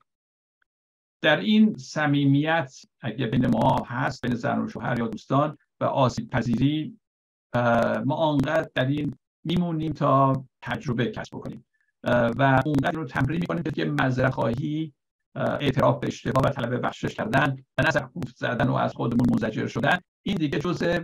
در 1.22 1.36
این 1.36 1.76
صمیمیت 1.76 2.72
اگه 3.00 3.26
بین 3.26 3.46
ما 3.46 3.82
هست 3.86 4.26
بین 4.26 4.34
زن 4.34 4.58
و 4.58 4.68
شوهر 4.68 4.98
یا 4.98 5.06
دوستان 5.06 5.58
و 5.80 5.84
آسیب 5.84 6.30
پذیری 6.30 6.98
ما 8.04 8.14
آنقدر 8.14 8.70
در 8.74 8.86
این 8.86 9.14
میمونیم 9.44 9.92
تا 9.92 10.44
تجربه 10.62 11.06
کسب 11.06 11.36
بکنیم. 11.36 11.64
و 12.04 12.62
اونقدر 12.66 12.92
رو 12.92 13.04
تمرین 13.04 13.40
می‌کنیم 13.40 13.62
که 13.62 13.84
مذره 13.84 14.30
خواهی 14.30 14.92
اعتراف 15.36 16.00
به 16.00 16.06
اشتباه 16.06 16.44
و 16.44 16.48
طلب 16.48 16.86
بخشش 16.86 17.14
کردن 17.14 17.56
و 17.78 17.82
نظر 17.88 18.06
زدن 18.36 18.68
و 18.68 18.74
از 18.74 18.92
خودمون 18.94 19.26
منزجر 19.30 19.66
شدن. 19.66 19.98
این 20.22 20.36
دیگه 20.36 20.58
جزء 20.58 21.00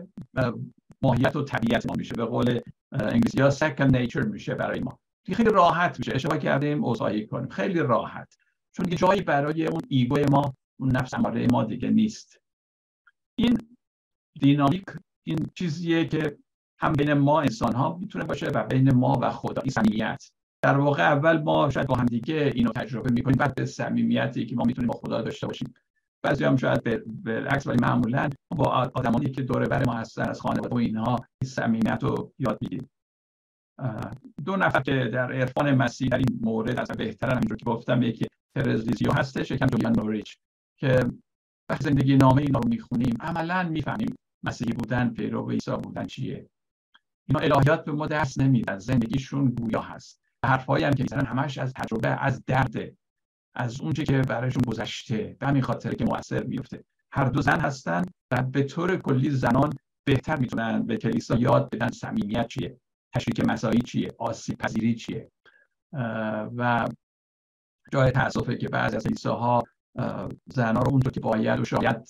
ماهیت 1.02 1.36
و 1.36 1.42
طبیعت 1.42 1.86
ما 1.86 1.94
میشه. 1.94 2.14
به 2.14 2.24
قول 2.24 2.60
انگلیسی 2.92 3.40
ها 3.40 3.50
second 3.50 3.92
nature 3.92 4.26
میشه 4.26 4.54
برای 4.54 4.80
ما. 4.80 4.98
خیلی 5.26 5.50
راحت 5.50 5.98
میشه. 5.98 6.12
اشتباه 6.14 6.38
کردیم 6.38 6.84
عذرخواهی 6.84 7.26
کنیم. 7.26 7.48
خیلی 7.48 7.80
راحت. 7.80 8.34
چون 8.72 8.88
یه 8.88 8.96
جایی 8.96 9.20
برای 9.20 9.66
اون 9.66 9.80
ایگو 9.88 10.16
ما 10.30 10.54
اون 10.80 10.96
نفس 10.96 11.14
اماره 11.14 11.46
ما 11.46 11.64
دیگه 11.64 11.90
نیست. 11.90 12.40
این 13.38 13.58
دینامیک 14.40 14.84
این 15.26 15.38
چیزیه 15.54 16.04
که 16.04 16.38
هم 16.78 16.92
بین 16.92 17.12
ما 17.12 17.40
انسان 17.40 17.74
ها 17.74 17.98
می‌تونه 18.00 18.24
باشه 18.24 18.46
و 18.46 18.64
بین 18.64 18.94
ما 18.94 19.18
و 19.22 19.30
خدا. 19.30 19.62
این 19.62 19.70
صمیمیت. 19.70 20.30
در 20.62 20.78
واقع 20.78 21.02
اول 21.02 21.42
ما 21.42 21.70
شاید 21.70 21.86
با 21.86 21.94
هم 21.94 22.06
دیگه 22.06 22.52
اینو 22.54 22.72
تجربه 22.72 23.10
می‌کنیم. 23.10 23.36
بعد 23.36 23.54
به 23.54 23.66
صمیمیتی 23.66 24.46
که 24.46 24.56
ما 24.56 24.64
می‌تونیم 24.64 24.88
با 24.88 24.98
خدا 24.98 25.22
داشته 25.22 25.46
باشیم. 25.46 25.74
بعضی 26.22 26.44
هم 26.44 26.56
شاید 26.56 27.04
بالعکس 27.24 27.66
ولی 27.66 27.78
معمولا 27.82 28.30
با 28.56 28.64
آدمانی 28.94 29.30
که 29.30 29.42
دور 29.42 29.66
بر 29.66 29.84
ما 29.84 29.92
هستن 29.92 30.28
از 30.28 30.40
خانواده 30.40 30.74
و 30.74 30.78
اینها 30.78 31.16
این 31.42 31.50
صمیمیت 31.50 31.98
رو 32.02 32.32
یاد 32.38 32.58
می‌گیریم. 32.60 32.90
دو 34.44 34.56
نفر 34.56 34.80
که 34.80 35.10
در 35.12 35.32
عرفان 35.32 35.74
مسیح 35.74 36.08
در 36.08 36.18
این 36.18 36.38
مورد 36.40 36.80
از 36.80 36.88
بهترن 36.88 37.30
همینجور 37.30 37.56
که 37.56 37.64
گفتم 37.64 38.02
یکی 38.02 38.26
ترزیزیو 38.54 39.12
هستش 39.12 39.50
یکم 39.50 39.66
جولیان 39.66 39.92
نوریچ 39.98 40.36
که 40.76 41.06
وقتی 41.68 41.84
زندگی 41.84 42.16
نامه 42.16 42.42
اینا 42.42 42.58
رو 42.58 42.68
می‌خونیم. 42.68 43.16
عملا 43.20 43.62
می‌فهمیم 43.62 44.14
مسیحی 44.42 44.72
بودن 44.72 45.08
پیرو 45.08 45.50
عیسی 45.50 45.70
بودن 45.70 46.06
چیه. 46.06 46.50
اینا 47.28 47.40
الهیات 47.40 47.84
به 47.84 47.92
ما 47.92 48.06
درس 48.06 48.38
نمیدن 48.38 48.78
زندگیشون 48.78 49.48
گویا 49.48 49.80
هست. 49.80 50.20
حرفایی 50.44 50.84
هم 50.84 50.92
که 50.92 51.02
می‌زنن 51.02 51.26
همش 51.26 51.58
از 51.58 51.72
تجربه 51.72 52.08
از 52.08 52.44
درد 52.44 52.74
از 53.54 53.80
اونچه 53.80 54.04
که 54.04 54.18
برایشون 54.18 54.62
گذشته. 54.66 55.36
به 55.40 55.46
همین 55.46 55.62
خاطر 55.62 55.94
که 55.94 56.04
مؤثر 56.04 56.42
میفته 56.44 56.84
هر 57.12 57.24
دو 57.24 57.42
زن 57.42 57.60
هستن 57.60 58.02
و 58.30 58.42
به 58.42 58.62
طور 58.62 58.96
کلی 58.96 59.30
زنان 59.30 59.72
بهتر 60.04 60.36
می‌تونن 60.36 60.82
به 60.82 60.96
کلیسا 60.96 61.36
یاد 61.36 61.70
بدن 61.70 61.88
صمیمیت 61.88 62.48
چیه. 62.48 62.76
تشریک 63.14 63.40
مسایی 63.40 63.80
چیه؟ 63.80 64.14
آسیب 64.18 64.58
پذیری 64.58 64.94
چیه؟ 64.94 65.30
و 66.56 66.88
جای 67.92 68.10
تاسفه 68.10 68.56
که 68.56 68.68
بعضی 68.68 68.96
از 68.96 69.04
کلیساها 69.04 69.62
زنها 70.46 70.82
رو 70.82 70.90
اونطور 70.90 71.12
که 71.12 71.20
باید 71.20 71.60
و 71.60 71.64
شاید 71.64 72.08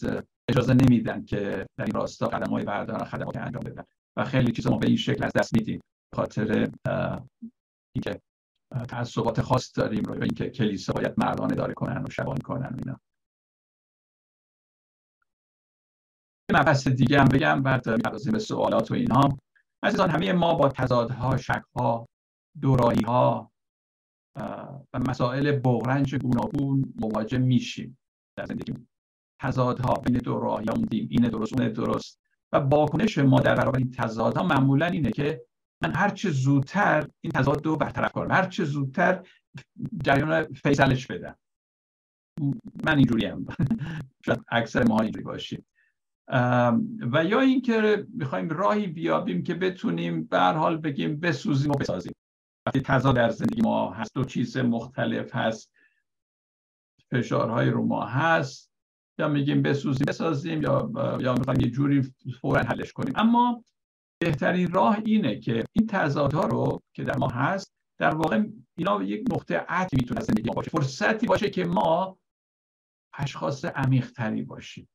اجازه 0.49 0.75
نمیدن 0.75 1.25
که 1.25 1.67
در 1.77 1.85
این 1.85 1.95
راستا 1.95 2.27
قدم 2.27 2.51
های 2.53 2.65
بردارن 2.65 3.05
خدمات 3.05 3.37
انجام 3.37 3.63
بدن. 3.63 3.85
و 4.17 4.25
خیلی 4.25 4.53
چیزا 4.53 4.71
ما 4.71 4.79
به 4.79 4.87
این 4.87 4.97
شکل 4.97 5.25
از 5.25 5.33
دست 5.33 5.55
میدیم. 5.55 5.81
خاطر 6.15 6.71
اینکه 7.95 8.21
تعصبات 8.89 9.41
خاص 9.41 9.79
داریم 9.79 10.03
رو 10.03 10.23
اینکه 10.23 10.51
کلیسا 10.51 10.93
باید 10.93 11.15
مردانه 11.17 11.55
داره 11.55 11.75
کنن 11.75 12.05
و 12.05 12.11
شبان 12.11 12.39
کنن 12.39 12.77
اینا. 12.79 13.01
مبحث 16.53 16.89
دیگه 16.89 17.21
هم 17.21 17.29
بگم 17.29 17.63
بعد 17.63 17.91
می‌پردازیم 17.91 18.33
به 18.33 18.39
سوالات 18.39 18.91
و 18.91 18.95
اینها. 18.95 19.39
عزیزان 19.83 20.11
همه 20.11 20.33
ما 20.33 20.55
با 20.55 20.69
تضادها 20.69 21.37
شکها 21.37 22.09
دورایی 22.61 23.03
ها 23.03 23.53
و 24.93 24.99
مسائل 25.09 25.53
بغرنج 25.53 26.15
گوناگون 26.15 26.95
مواجه 27.01 27.39
میشیم 27.39 27.99
در 28.37 28.47
زندگیمون. 28.47 28.89
تضادها 29.41 29.95
بین 29.95 30.19
دو 30.19 30.41
راهی 30.41 30.67
این 30.93 31.29
درست 31.29 31.59
اون 31.59 31.69
درست. 31.69 32.21
و 32.53 32.57
واکنش 32.57 33.19
ما 33.19 33.41
در 33.41 33.55
برابر 33.55 33.79
این 33.79 33.91
تضادها 33.91 34.43
معمولا 34.43 34.87
اینه 34.87 35.11
که 35.11 35.45
من 35.83 35.95
هر 35.95 36.09
چه 36.09 36.31
زودتر 36.31 37.09
این 37.21 37.33
تضاد 37.33 37.67
رو 37.67 37.77
برطرف 37.77 38.13
کنم 38.13 38.31
هر 38.31 38.47
چه 38.47 38.65
زودتر 38.65 39.27
جریان 40.05 40.45
فیصلش 40.45 41.07
بدم. 41.07 41.39
من 42.85 42.97
اینجوری 42.97 43.27
هم 43.27 43.47
شاید 44.27 44.41
اکثر 44.49 44.85
ما 44.85 45.01
اینجوری 45.01 45.25
باشیم. 45.25 45.65
و 47.13 47.25
یا 47.25 47.41
اینکه 47.41 48.07
می‌خوایم 48.15 48.49
راهی 48.49 48.87
بیابیم 48.87 49.43
که 49.43 49.55
بتونیم 49.55 50.25
به 50.25 50.39
حال 50.41 50.77
بگیم 50.77 51.21
بسوزیم 51.21 51.71
و 51.71 51.75
بسازیم. 51.75 52.13
وقتی 52.67 52.81
تضاد 52.81 53.17
در 53.17 53.31
زندگی 53.31 53.63
ما 53.63 53.93
هست 53.93 54.15
دو 54.15 54.25
چیز 54.25 54.57
مختلف 54.57 55.35
هست 55.35 55.73
فشارهای 57.11 57.71
رو 57.71 57.87
ما 57.87 58.07
هست 58.07 58.73
یا 59.19 59.29
میگیم 59.29 59.63
بسوزیم 59.63 60.05
بسازیم 60.09 60.63
یا 60.63 60.91
یا 61.21 61.35
می‌خوایم 61.35 61.61
یه 61.61 61.71
جوری 61.71 62.03
فورا 62.41 62.63
حلش 62.63 62.93
کنیم. 62.93 63.13
اما 63.17 63.65
بهترین 64.23 64.71
راه 64.71 64.99
اینه 65.05 65.41
که 65.41 65.65
این 65.73 65.87
تضادها 65.87 66.45
رو 66.45 66.83
که 66.95 67.05
در 67.05 67.17
ما 67.17 67.29
هست 67.29 67.73
در 67.99 68.15
واقع 68.15 68.45
اینا 68.77 69.03
یک 69.03 69.25
نقطه 69.33 69.57
عطفی 69.69 69.97
می‌تونه 69.97 70.21
زندگی 70.21 70.49
ما 70.49 70.55
باشه. 70.55 70.71
فرصتی 70.71 71.27
باشه 71.27 71.51
که 71.51 71.65
ما 71.65 72.19
اشخاص 73.15 73.65
عمیقتری 73.65 74.43
باشیم. 74.43 74.89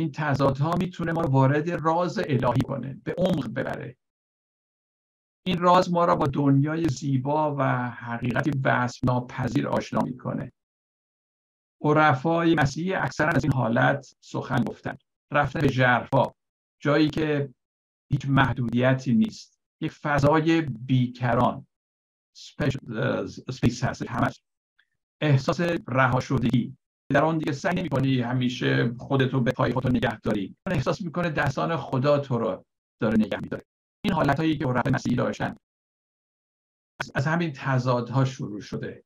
این 0.00 0.12
تضادها 0.12 0.74
می‌تونه 0.78 1.12
ما 1.12 1.20
رو 1.20 1.30
وارد 1.30 1.70
راز 1.70 2.18
الهی 2.18 2.60
کنه 2.60 3.00
به 3.04 3.14
عمق 3.18 3.48
ببره. 3.48 3.96
این 5.46 5.58
راز 5.58 5.92
ما 5.92 6.04
را 6.04 6.16
با 6.16 6.26
دنیای 6.26 6.88
زیبا 6.88 7.56
و 7.58 7.90
حقیقتی 7.90 8.50
وصف 8.64 9.04
ناپذیر 9.04 9.68
آشنا 9.68 10.00
می‌کنه. 10.00 10.52
عرفای 11.82 12.54
مسیحی 12.54 12.94
اکثرا 12.94 13.28
از 13.28 13.44
این 13.44 13.52
حالت 13.52 14.14
سخن 14.20 14.64
گفتن. 14.64 14.96
رفتن 15.30 15.60
به 15.60 15.68
جرفا 15.68 16.22
جایی 16.82 17.10
که 17.10 17.54
هیچ 18.12 18.26
محدودیتی 18.28 19.14
نیست. 19.14 19.60
یک 19.80 19.92
فضای 19.92 20.60
بیکران. 20.60 21.66
سپیس 23.50 23.84
هست. 23.84 24.42
احساس 25.20 25.60
رها 25.88 26.20
شدگی. 26.20 26.76
در 27.10 27.24
آن 27.24 27.38
دیگه 27.38 27.52
سعی 27.52 27.74
نمی 27.74 28.20
همیشه 28.20 28.94
خودتو 28.98 29.40
به 29.40 29.52
پای 29.52 29.72
خودتو 29.72 29.88
نگه 29.88 30.20
داری. 30.20 30.56
احساس 30.66 31.02
می‌کنه 31.02 31.30
دستان 31.30 31.76
خدا 31.76 32.18
تو 32.18 32.38
رو 32.38 32.64
داره 33.00 33.18
نگه 33.18 33.40
میداره. 33.40 33.64
این 34.04 34.14
حالت 34.14 34.36
هایی 34.36 34.58
که 34.58 34.66
رفت 34.66 34.88
مسیحی 34.88 35.16
داشتن. 35.16 35.56
از 37.14 37.26
همین 37.26 37.52
تضادها 37.52 38.24
شروع 38.24 38.60
شده. 38.60 39.04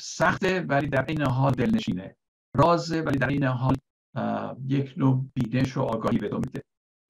سخته 0.00 0.60
ولی 0.60 0.86
در 0.86 1.04
این 1.08 1.22
حال 1.22 1.52
دلنشینه. 1.52 2.16
رازه 2.56 3.00
ولی 3.00 3.18
در 3.18 3.28
این 3.28 3.44
حال 3.44 3.76
یک 4.68 4.94
نوع 4.96 5.26
بینش 5.34 5.76
و 5.76 5.80
آگاهی 5.80 6.18
به 6.18 6.38
میده. 6.38 6.62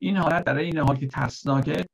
این 0.03 0.17
حالت 0.17 0.45
در 0.45 0.57
این 0.57 0.79
حال 0.79 0.97
که 0.97 1.07
ترسناکه 1.07 1.87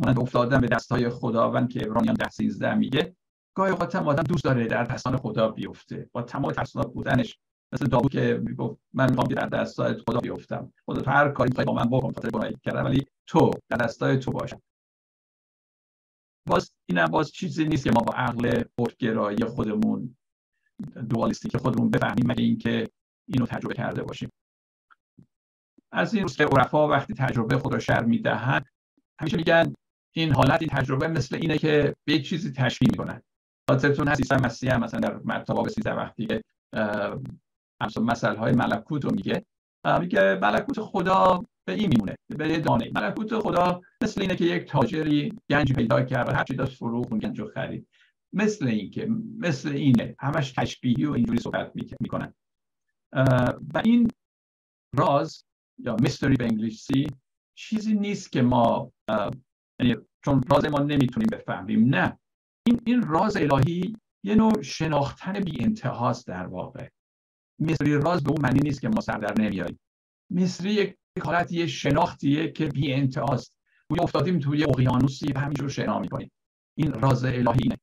مانند 0.00 0.18
افتادن 0.18 0.60
به 0.60 0.66
دستهای 0.66 1.08
خداوند 1.08 1.70
که 1.70 1.86
ابرانیان 1.86 2.14
ده 2.14 2.28
سیزده 2.28 2.74
میگه 2.74 3.16
گاهی 3.56 3.72
اوقات 3.72 3.96
آدم 3.96 4.22
دوست 4.22 4.44
داره 4.44 4.66
در 4.66 4.84
دستان 4.84 5.16
خدا 5.16 5.48
بیفته. 5.48 6.10
با 6.12 6.22
تمام 6.22 6.52
ترسناک 6.52 6.86
بودنش 6.86 7.38
مثل 7.76 7.86
داوود 7.86 8.12
که 8.12 8.42
می‌گفت 8.46 8.80
من 8.94 9.10
می‌خوام 9.10 9.28
در 9.28 9.46
دستای 9.46 9.94
خدا 10.08 10.20
بیفتم. 10.20 10.72
خدا 10.86 11.02
تو 11.02 11.10
هر 11.10 11.28
کاری 11.28 11.64
با 11.64 11.72
من 11.72 11.90
بکن 11.90 12.12
خاطر 12.12 12.30
گناهی 12.30 12.56
کردم 12.64 12.84
ولی 12.84 13.06
تو 13.26 13.50
در 13.68 13.76
دستای 13.76 14.18
تو 14.18 14.30
باشم. 14.30 14.62
باز 16.48 16.72
اینم 16.88 17.06
باز 17.06 17.32
چیزی 17.32 17.64
نیست 17.64 17.84
که 17.84 17.90
ما 17.90 18.00
با 18.00 18.12
عقل 18.12 18.62
خودگرایی 18.78 19.44
خودمون 19.44 20.16
دوالیستی 21.08 21.58
خودمون 21.58 21.90
بفهمیم 21.90 22.26
مگه 22.26 22.44
اینکه 22.44 22.88
اینو 23.28 23.46
تجربه 23.46 23.74
کرده 23.74 24.02
باشیم. 24.02 24.28
از 25.92 26.14
این 26.14 26.22
روز 26.22 26.36
که 26.36 26.44
عرفا 26.44 26.88
وقتی 26.88 27.14
تجربه 27.14 27.58
خود 27.58 27.72
را 27.72 27.78
شر 27.78 28.04
می‌دهند 28.04 28.66
همیشه 29.20 29.36
میگن 29.36 29.74
این 30.14 30.32
حالت 30.32 30.62
این 30.62 30.70
تجربه 30.70 31.08
مثل 31.08 31.36
اینه 31.36 31.58
که 31.58 31.94
به 32.04 32.18
چیزی 32.18 32.52
تشبیه 32.52 32.88
می‌کنن. 32.90 33.22
خاطرتون 33.70 34.08
هست 34.08 34.20
عیسی 34.20 34.44
مسیح 34.44 34.76
مثلا 34.76 35.00
در 35.00 35.44
باب 35.44 35.68
13 35.68 35.94
وقتی 35.94 36.26
که 36.26 36.42
مسئله 37.80 38.38
های 38.38 38.52
ملکوت 38.52 39.04
رو 39.04 39.10
میگه 39.14 39.44
میگه 40.00 40.38
ملکوت 40.42 40.80
خدا 40.80 41.44
به 41.64 41.72
این 41.72 41.88
میمونه 41.88 42.16
به 42.28 42.48
یه 42.48 42.58
دانه. 42.58 42.90
ملکوت 42.94 43.38
خدا 43.38 43.80
مثل 44.02 44.20
اینه 44.20 44.36
که 44.36 44.44
یک 44.44 44.68
تاجری 44.68 45.32
گنج 45.50 45.72
پیدا 45.72 46.02
کرد 46.02 46.28
و 46.28 46.32
هرچی 46.32 46.54
داشت 46.54 46.76
فروخت 46.76 47.10
اون 47.10 47.18
گنج 47.18 47.40
رو 47.40 47.50
خرید. 47.54 47.88
مثل 48.32 48.66
این 48.66 48.90
که 48.90 49.08
مثل 49.38 49.68
اینه. 49.68 50.16
همش 50.18 50.52
تشبیهی 50.52 51.04
و 51.04 51.12
اینجوری 51.12 51.38
صحبت 51.38 51.72
می‌کنن. 52.00 52.34
و 53.74 53.82
این 53.84 54.10
راز 54.96 55.44
یا 55.78 55.96
میستری 56.00 56.36
به 56.36 56.44
انگلیسی 56.44 57.06
چیزی 57.54 57.94
نیست 57.94 58.32
که 58.32 58.42
ما 58.42 58.92
یعنی 59.80 59.96
چون 60.24 60.42
راز 60.50 60.64
ما 60.64 60.78
نمی‌تونیم 60.78 61.28
بفهمیم 61.32 61.94
نه. 61.94 62.18
این 62.66 62.80
این 62.86 63.02
راز 63.02 63.36
الهی 63.36 63.96
یه 64.24 64.34
نوع 64.34 64.62
شناختن 64.62 65.32
بی 65.32 65.64
انتهاست 65.64 66.26
در 66.26 66.46
واقع. 66.46 66.88
مصری 67.58 67.94
راز 67.94 68.24
به 68.24 68.30
اون 68.30 68.40
معنی 68.40 68.60
نیست 68.60 68.80
که 68.80 68.88
ما 68.88 69.00
سر 69.00 69.18
در 69.18 69.42
نمیاریم. 69.42 69.80
مصری 70.30 70.72
یک 70.72 70.96
حالت 71.24 71.52
یه 71.52 71.66
شناختیه 71.66 72.52
که 72.52 72.66
بی 72.66 72.92
انتهاست 72.92 73.58
گویا 73.90 74.02
افتادیم 74.02 74.38
توی 74.38 74.64
اقیانوسی 74.64 75.32
و 75.32 75.38
همینجور 75.38 75.68
شنا 75.68 75.98
می‌کنیم. 75.98 76.30
این 76.78 76.92
راز 76.92 77.24
الهی 77.24 77.60
اینه 77.62 77.76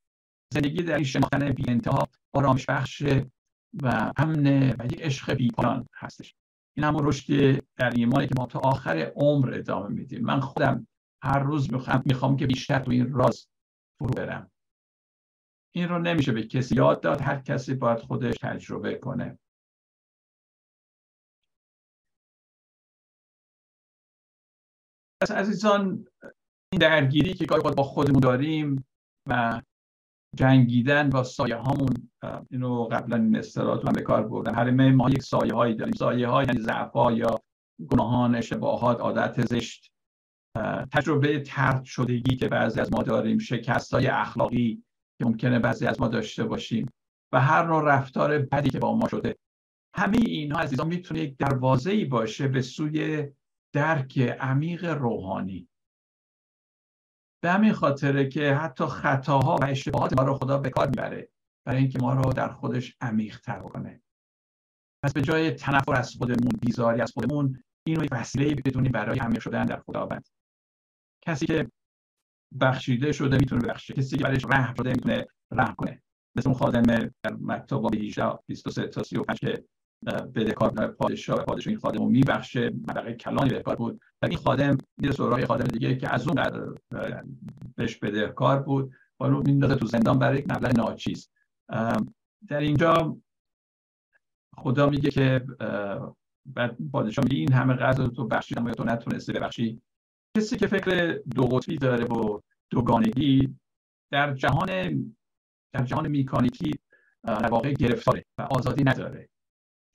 زندگی 0.53 0.83
در 0.83 0.95
این 0.95 1.03
شناختن 1.03 1.51
بی 1.51 1.63
انتها 1.67 2.07
آرامش 2.33 2.65
بخش 2.65 3.03
و 3.83 4.11
امن 4.17 4.71
و 4.79 4.85
یک 4.85 5.01
عشق 5.01 5.33
بی 5.33 5.47
پایان 5.47 5.87
هستش. 5.95 6.35
این 6.77 6.83
همون 6.85 7.07
رشد 7.07 7.59
در 7.75 7.89
ایمانی 7.89 8.27
که 8.27 8.33
ما 8.37 8.45
تا 8.45 8.59
آخر 8.59 9.11
عمر 9.15 9.53
ادامه 9.53 9.89
میدیم. 9.89 10.21
من 10.21 10.39
خودم 10.39 10.87
هر 11.23 11.39
روز 11.39 11.73
می‌خوام, 11.73 12.03
می‌خوام 12.05 12.37
که 12.37 12.47
بیشتر 12.47 12.79
تو 12.79 12.91
این 12.91 13.13
راز 13.13 13.47
فرو 13.99 14.13
برم. 14.13 14.51
این 15.75 15.87
رو 15.89 15.99
نمیشه 15.99 16.31
به 16.31 16.43
کسی 16.43 16.75
یاد 16.75 17.01
داد. 17.01 17.21
هر 17.21 17.39
کسی 17.39 17.73
باید 17.73 17.99
خودش 17.99 18.35
تجربه 18.41 18.95
کنه. 18.95 19.39
پس 25.23 25.31
عزیزان 25.31 26.07
این 26.73 26.79
درگیری 26.79 27.33
که 27.33 27.45
گاهی 27.45 27.61
با 27.61 27.83
خودمون 27.83 28.19
داریم 28.19 28.85
و 29.29 29.61
جنگیدن 30.35 31.09
با 31.09 31.23
سایه 31.23 31.55
هامون 31.55 32.11
اینو 32.51 32.83
قبلا 32.83 33.17
این 33.17 33.35
اصطلاحات 33.35 33.85
من 33.85 33.91
به 33.93 34.01
کار 34.01 34.27
بردم. 34.27 34.55
هر 34.55 34.71
ما 34.71 35.09
یک 35.09 35.23
سایه 35.23 35.53
هایی 35.53 35.75
داریم. 35.75 35.93
سایه 35.93 36.27
های 36.27 36.45
یعنی 36.45 36.59
ضعف 36.59 36.91
یا 36.95 37.39
گناهان 37.87 38.35
اشتباهات 38.35 38.99
عادت 38.99 39.45
زشت. 39.45 39.91
تجربه 40.91 41.39
ترد 41.39 41.83
شدگی 41.83 42.35
که 42.35 42.47
بعضی 42.47 42.79
از 42.79 42.93
ما 42.93 43.03
داریم 43.03 43.37
شکست 43.37 43.93
های 43.93 44.07
اخلاقی 44.07 44.83
که 45.19 45.25
ممکنه 45.25 45.59
بعضی 45.59 45.87
از 45.87 46.01
ما 46.01 46.07
داشته 46.07 46.43
باشیم 46.43 46.89
و 47.33 47.41
هر 47.41 47.67
نوع 47.67 47.83
رفتار 47.83 48.39
بدی 48.39 48.69
که 48.69 48.79
با 48.79 48.95
ما 48.95 49.07
شده. 49.07 49.35
همه 49.95 50.17
اینها 50.17 50.59
عزیزان 50.59 50.87
می‌تونه 50.87 51.19
یک 51.19 51.37
دروازه 51.37 52.05
باشه 52.05 52.47
به 52.47 52.61
سوی 52.61 53.27
درک 53.73 54.19
عمیق 54.19 54.85
روحانی. 54.85 55.69
به 57.43 57.51
همین 57.51 57.73
خاطره 57.73 58.27
که 58.29 58.53
حتی 58.53 58.85
خطاها 58.85 59.55
و 59.55 59.65
اشتباهات 59.65 60.13
ما 60.17 60.23
رو 60.23 60.33
خدا 60.33 60.57
به 60.57 60.69
کار 60.69 60.89
می‌بره 60.89 61.29
برای 61.65 61.79
اینکه 61.79 61.99
ما 61.99 62.13
رو 62.13 62.33
در 62.33 62.49
خودش 62.49 62.95
عمیق 63.01 63.39
تر 63.39 63.59
کنه. 63.59 64.01
پس 65.03 65.13
به 65.13 65.21
جای 65.21 65.51
تنفر 65.51 65.95
از 65.95 66.15
خودمون 66.15 66.51
بیزاری 66.61 67.01
از 67.01 67.11
خودمون 67.11 67.63
این 67.87 67.95
رو 67.95 68.03
یک 68.03 68.09
وسیله 68.11 68.55
بدونیم 68.55 68.91
برای 68.91 69.19
عمیق 69.19 69.41
شدن 69.41 69.65
در 69.65 69.79
خداوند. 69.79 70.27
کسی 71.21 71.45
که 71.45 71.71
بخشیده 72.61 73.11
شده 73.11 73.37
می‌تونه 73.37 73.61
ببخشه. 73.61 73.93
کسی 73.93 74.17
که 74.17 74.23
برایش 74.23 74.45
رحم 74.45 74.73
شده 74.73 74.89
می‌تونه 74.89 75.27
رحم 75.51 75.75
کنه. 75.75 76.03
مثل 76.35 76.49
اون 76.49 76.57
خادم 76.57 76.81
در 77.23 77.33
مکتوب 77.39 77.81
باب 77.81 77.95
18 77.95 78.39
23 78.45 78.87
تا 78.87 79.03
35 79.03 79.39
که 79.39 79.65
بدهکار 80.05 80.69
پادشاه 80.87 81.45
پادشاه 81.45 81.71
این 81.71 81.79
خادم 81.79 81.99
رو 81.99 82.09
میبخشه. 82.09 82.69
مبلغ 82.69 83.11
کلانی 83.11 83.49
بدهکار 83.49 83.75
بود. 83.75 84.01
و 84.21 84.25
این 84.25 84.37
خادم 84.37 84.77
میره 84.97 85.13
سراغ 85.13 85.45
خادم 85.45 85.65
دیگه 85.65 85.95
که 85.95 86.13
از 86.13 86.27
اون 86.27 86.43
بهش 87.75 87.95
بدهکار 87.95 88.59
بود. 88.59 88.93
رو 89.19 89.43
میندازه 89.45 89.75
تو 89.75 89.85
زندان 89.85 90.19
برای 90.19 90.37
یک 90.39 90.49
مبلغ 90.49 90.77
ناچیز. 90.77 91.29
در 92.47 92.59
اینجا 92.59 93.17
خدا 94.57 94.89
میگه 94.89 95.09
که 95.09 95.45
بعد 96.45 96.77
پادشاه 96.91 97.25
میگه 97.25 97.37
این 97.37 97.53
همه 97.53 97.73
قدر 97.73 98.07
تو 98.07 98.27
بخشیدم 98.27 98.65
و 98.65 98.71
تو 98.71 98.83
نتونستی 98.83 99.33
ببخشی. 99.33 99.81
کسی 100.37 100.57
که 100.57 100.67
فکر 100.67 101.19
دو 101.35 101.43
قطبی 101.43 101.77
داره 101.77 102.05
و 102.05 102.39
دوگانگی 102.69 103.55
در 104.11 104.33
جهان 104.33 104.67
در 105.73 105.83
جهان 105.85 106.07
میکانیکی 106.07 106.71
در 107.23 107.47
واقع 107.47 107.73
گرفتاره 107.73 108.25
و 108.37 108.41
آزادی 108.41 108.83
نداره. 108.83 109.29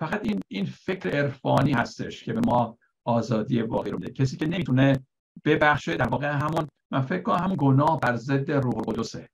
فقط 0.01 0.25
این 0.25 0.41
این 0.49 0.65
فکر 0.65 1.11
عرفانی 1.11 1.73
هستش 1.73 2.25
که 2.25 2.33
به 2.33 2.41
ما 2.41 2.79
آزادی 3.05 3.63
واقعی 3.63 3.93
رو 3.93 3.99
میده. 3.99 4.13
کسی 4.13 4.37
که 4.37 4.47
نمی‌تونه 4.47 5.07
ببخشه 5.45 5.97
در 5.97 6.09
واقع 6.09 6.27
همون 6.27 6.69
من 6.93 7.01
فکر 7.01 7.23
کنم 7.23 7.37
همون 7.37 7.57
گناه 7.59 8.01
بر 8.01 8.17
ضد 8.17 8.51
روح 8.51 8.77
القدسه. 8.77 9.29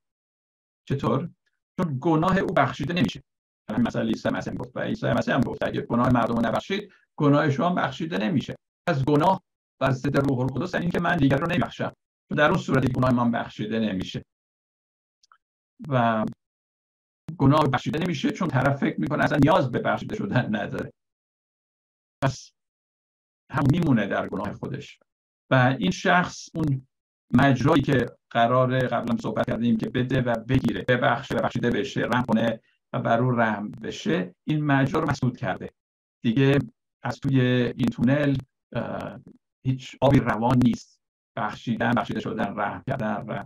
چطور؟ 0.89 1.31
چون 1.81 1.99
گناه 2.01 2.39
او 2.39 2.55
بخشیده 2.55 2.95
نمیشه. 2.95 3.23
مثلا 3.79 4.03
عیسی 4.03 4.29
مسیح 4.29 4.55
گفت 4.55 4.77
و 4.77 4.81
عیسی 4.81 5.07
مسیح 5.07 5.35
هم 5.35 5.41
گفت 5.41 5.63
اگه 5.63 5.81
گناه 5.81 6.13
مردم 6.13 6.35
رو 6.35 6.47
نبخشید 6.47 6.93
گناه 7.17 7.51
شما 7.51 7.71
بخشیده 7.71 8.19
نمیشه. 8.19 8.57
از 8.87 9.05
گناه 9.05 9.43
بر 9.81 9.91
ضد 9.91 10.17
روح 10.17 10.39
القدس 10.39 10.75
یعنی 10.75 10.91
که 10.91 11.01
من 11.01 11.17
دیگر 11.17 11.37
رو 11.37 11.47
نمیبخشم 11.47 11.93
در 12.37 12.49
اون 12.49 12.59
صورت 12.59 12.93
گناه 12.93 13.15
من 13.15 13.31
بخشیده 13.31 13.79
نمیشه. 13.79 14.25
و 15.89 16.25
گناه 17.39 17.69
بخشیده 17.69 17.99
نمیشه 17.99 18.31
چون 18.31 18.49
طرف 18.49 18.77
فکر 18.77 19.01
می‌کنه 19.01 19.25
اصلا 19.25 19.39
نیاز 19.43 19.71
به 19.71 19.79
بخشیده 19.79 20.17
شدن 20.17 20.57
نداره. 20.57 20.93
پس 22.23 22.53
هم 23.51 23.65
میمونه 23.71 24.07
در 24.07 24.29
گناه 24.29 24.53
خودش. 24.53 24.99
و 25.51 25.77
این 25.79 25.91
شخص 25.91 26.49
اون 26.55 26.87
مجرایی 27.35 27.83
که 27.83 28.07
قرار 28.31 28.79
قبلا 28.79 29.17
صحبت 29.17 29.47
کردیم 29.47 29.77
که 29.77 29.91
بده 29.91 30.21
و 30.21 30.35
بگیره 30.49 30.85
ببخشه 30.89 31.35
و 31.35 31.39
بخشیده 31.39 31.71
بشه 31.71 32.01
رحم 32.01 32.25
کنه 32.25 32.61
و 32.93 32.99
بر 32.99 33.21
او 33.21 33.31
رحم 33.31 33.71
بشه 33.71 34.35
این 34.45 34.65
مجرا 34.65 35.01
رو 35.01 35.11
مسدود 35.11 35.37
کرده. 35.37 35.71
دیگه 36.23 36.59
از 37.03 37.21
توی 37.21 37.41
این 37.77 37.87
تونل 37.87 38.37
هیچ 39.67 39.97
آبی 40.01 40.19
روان 40.19 40.59
نیست. 40.65 41.01
بخشیدن 41.37 41.91
بخشیده 41.91 42.21
شدن 42.21 42.55
رحم 42.57 42.83
کردن 42.87 43.15
و 43.15 43.45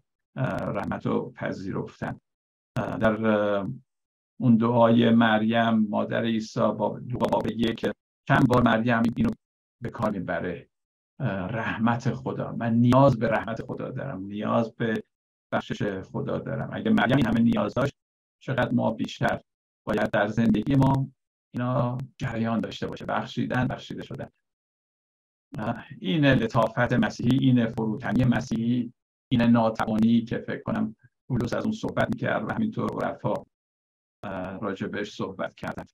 رحمت 0.72 1.06
رو 1.06 1.32
پذیرفتن. 1.32 2.20
در 2.78 3.24
اون 4.40 4.56
دعای 4.56 5.10
مریم 5.10 5.70
مادر 5.70 6.24
عیسی 6.24 6.60
با 6.60 7.00
باب 7.30 7.46
یک 7.46 7.86
چند 8.28 8.48
بار 8.48 8.62
مریم 8.62 9.02
اینو 9.16 9.30
به 9.82 9.90
کار 9.90 10.10
می‌بره. 10.10 10.68
رحمت 11.50 12.14
خدا. 12.14 12.52
من 12.52 12.74
نیاز 12.74 13.18
به 13.18 13.28
رحمت 13.28 13.62
خدا 13.62 13.90
دارم. 13.90 14.22
نیاز 14.22 14.74
به 14.74 15.02
بخشش 15.52 16.02
خدا 16.02 16.38
دارم. 16.38 16.70
اگه 16.72 16.90
مریم 16.90 17.16
این 17.16 17.26
همه 17.26 17.40
نیاز 17.40 17.74
داشت 17.74 17.94
چقدر 18.42 18.72
ما 18.72 18.90
بیشتر 18.90 19.40
باید 19.86 20.10
در 20.10 20.26
زندگی 20.26 20.74
ما 20.74 21.08
اینا 21.54 21.98
جریان 22.18 22.60
داشته 22.60 22.86
باشه. 22.86 23.04
بخشیدن 23.04 23.66
بخشیده 23.66 24.02
شدن. 24.02 24.28
این 26.00 26.26
لطافت 26.26 26.92
مسیحی 26.92 27.38
این 27.38 27.66
فروتنی 27.66 28.24
مسیحی 28.24 28.92
این 29.32 29.42
ناتوانی 29.42 30.22
که 30.22 30.38
فکر 30.38 30.62
کنم 30.62 30.96
پولس 31.28 31.52
از 31.54 31.64
اون 31.64 31.72
صحبت 31.72 32.08
می‌کرد 32.10 32.48
و 32.48 32.52
همینطور 32.52 33.04
رفا 33.04 33.34
راجع 34.60 34.86
بهش 34.86 35.14
صحبت 35.14 35.54
کردن 35.54 35.84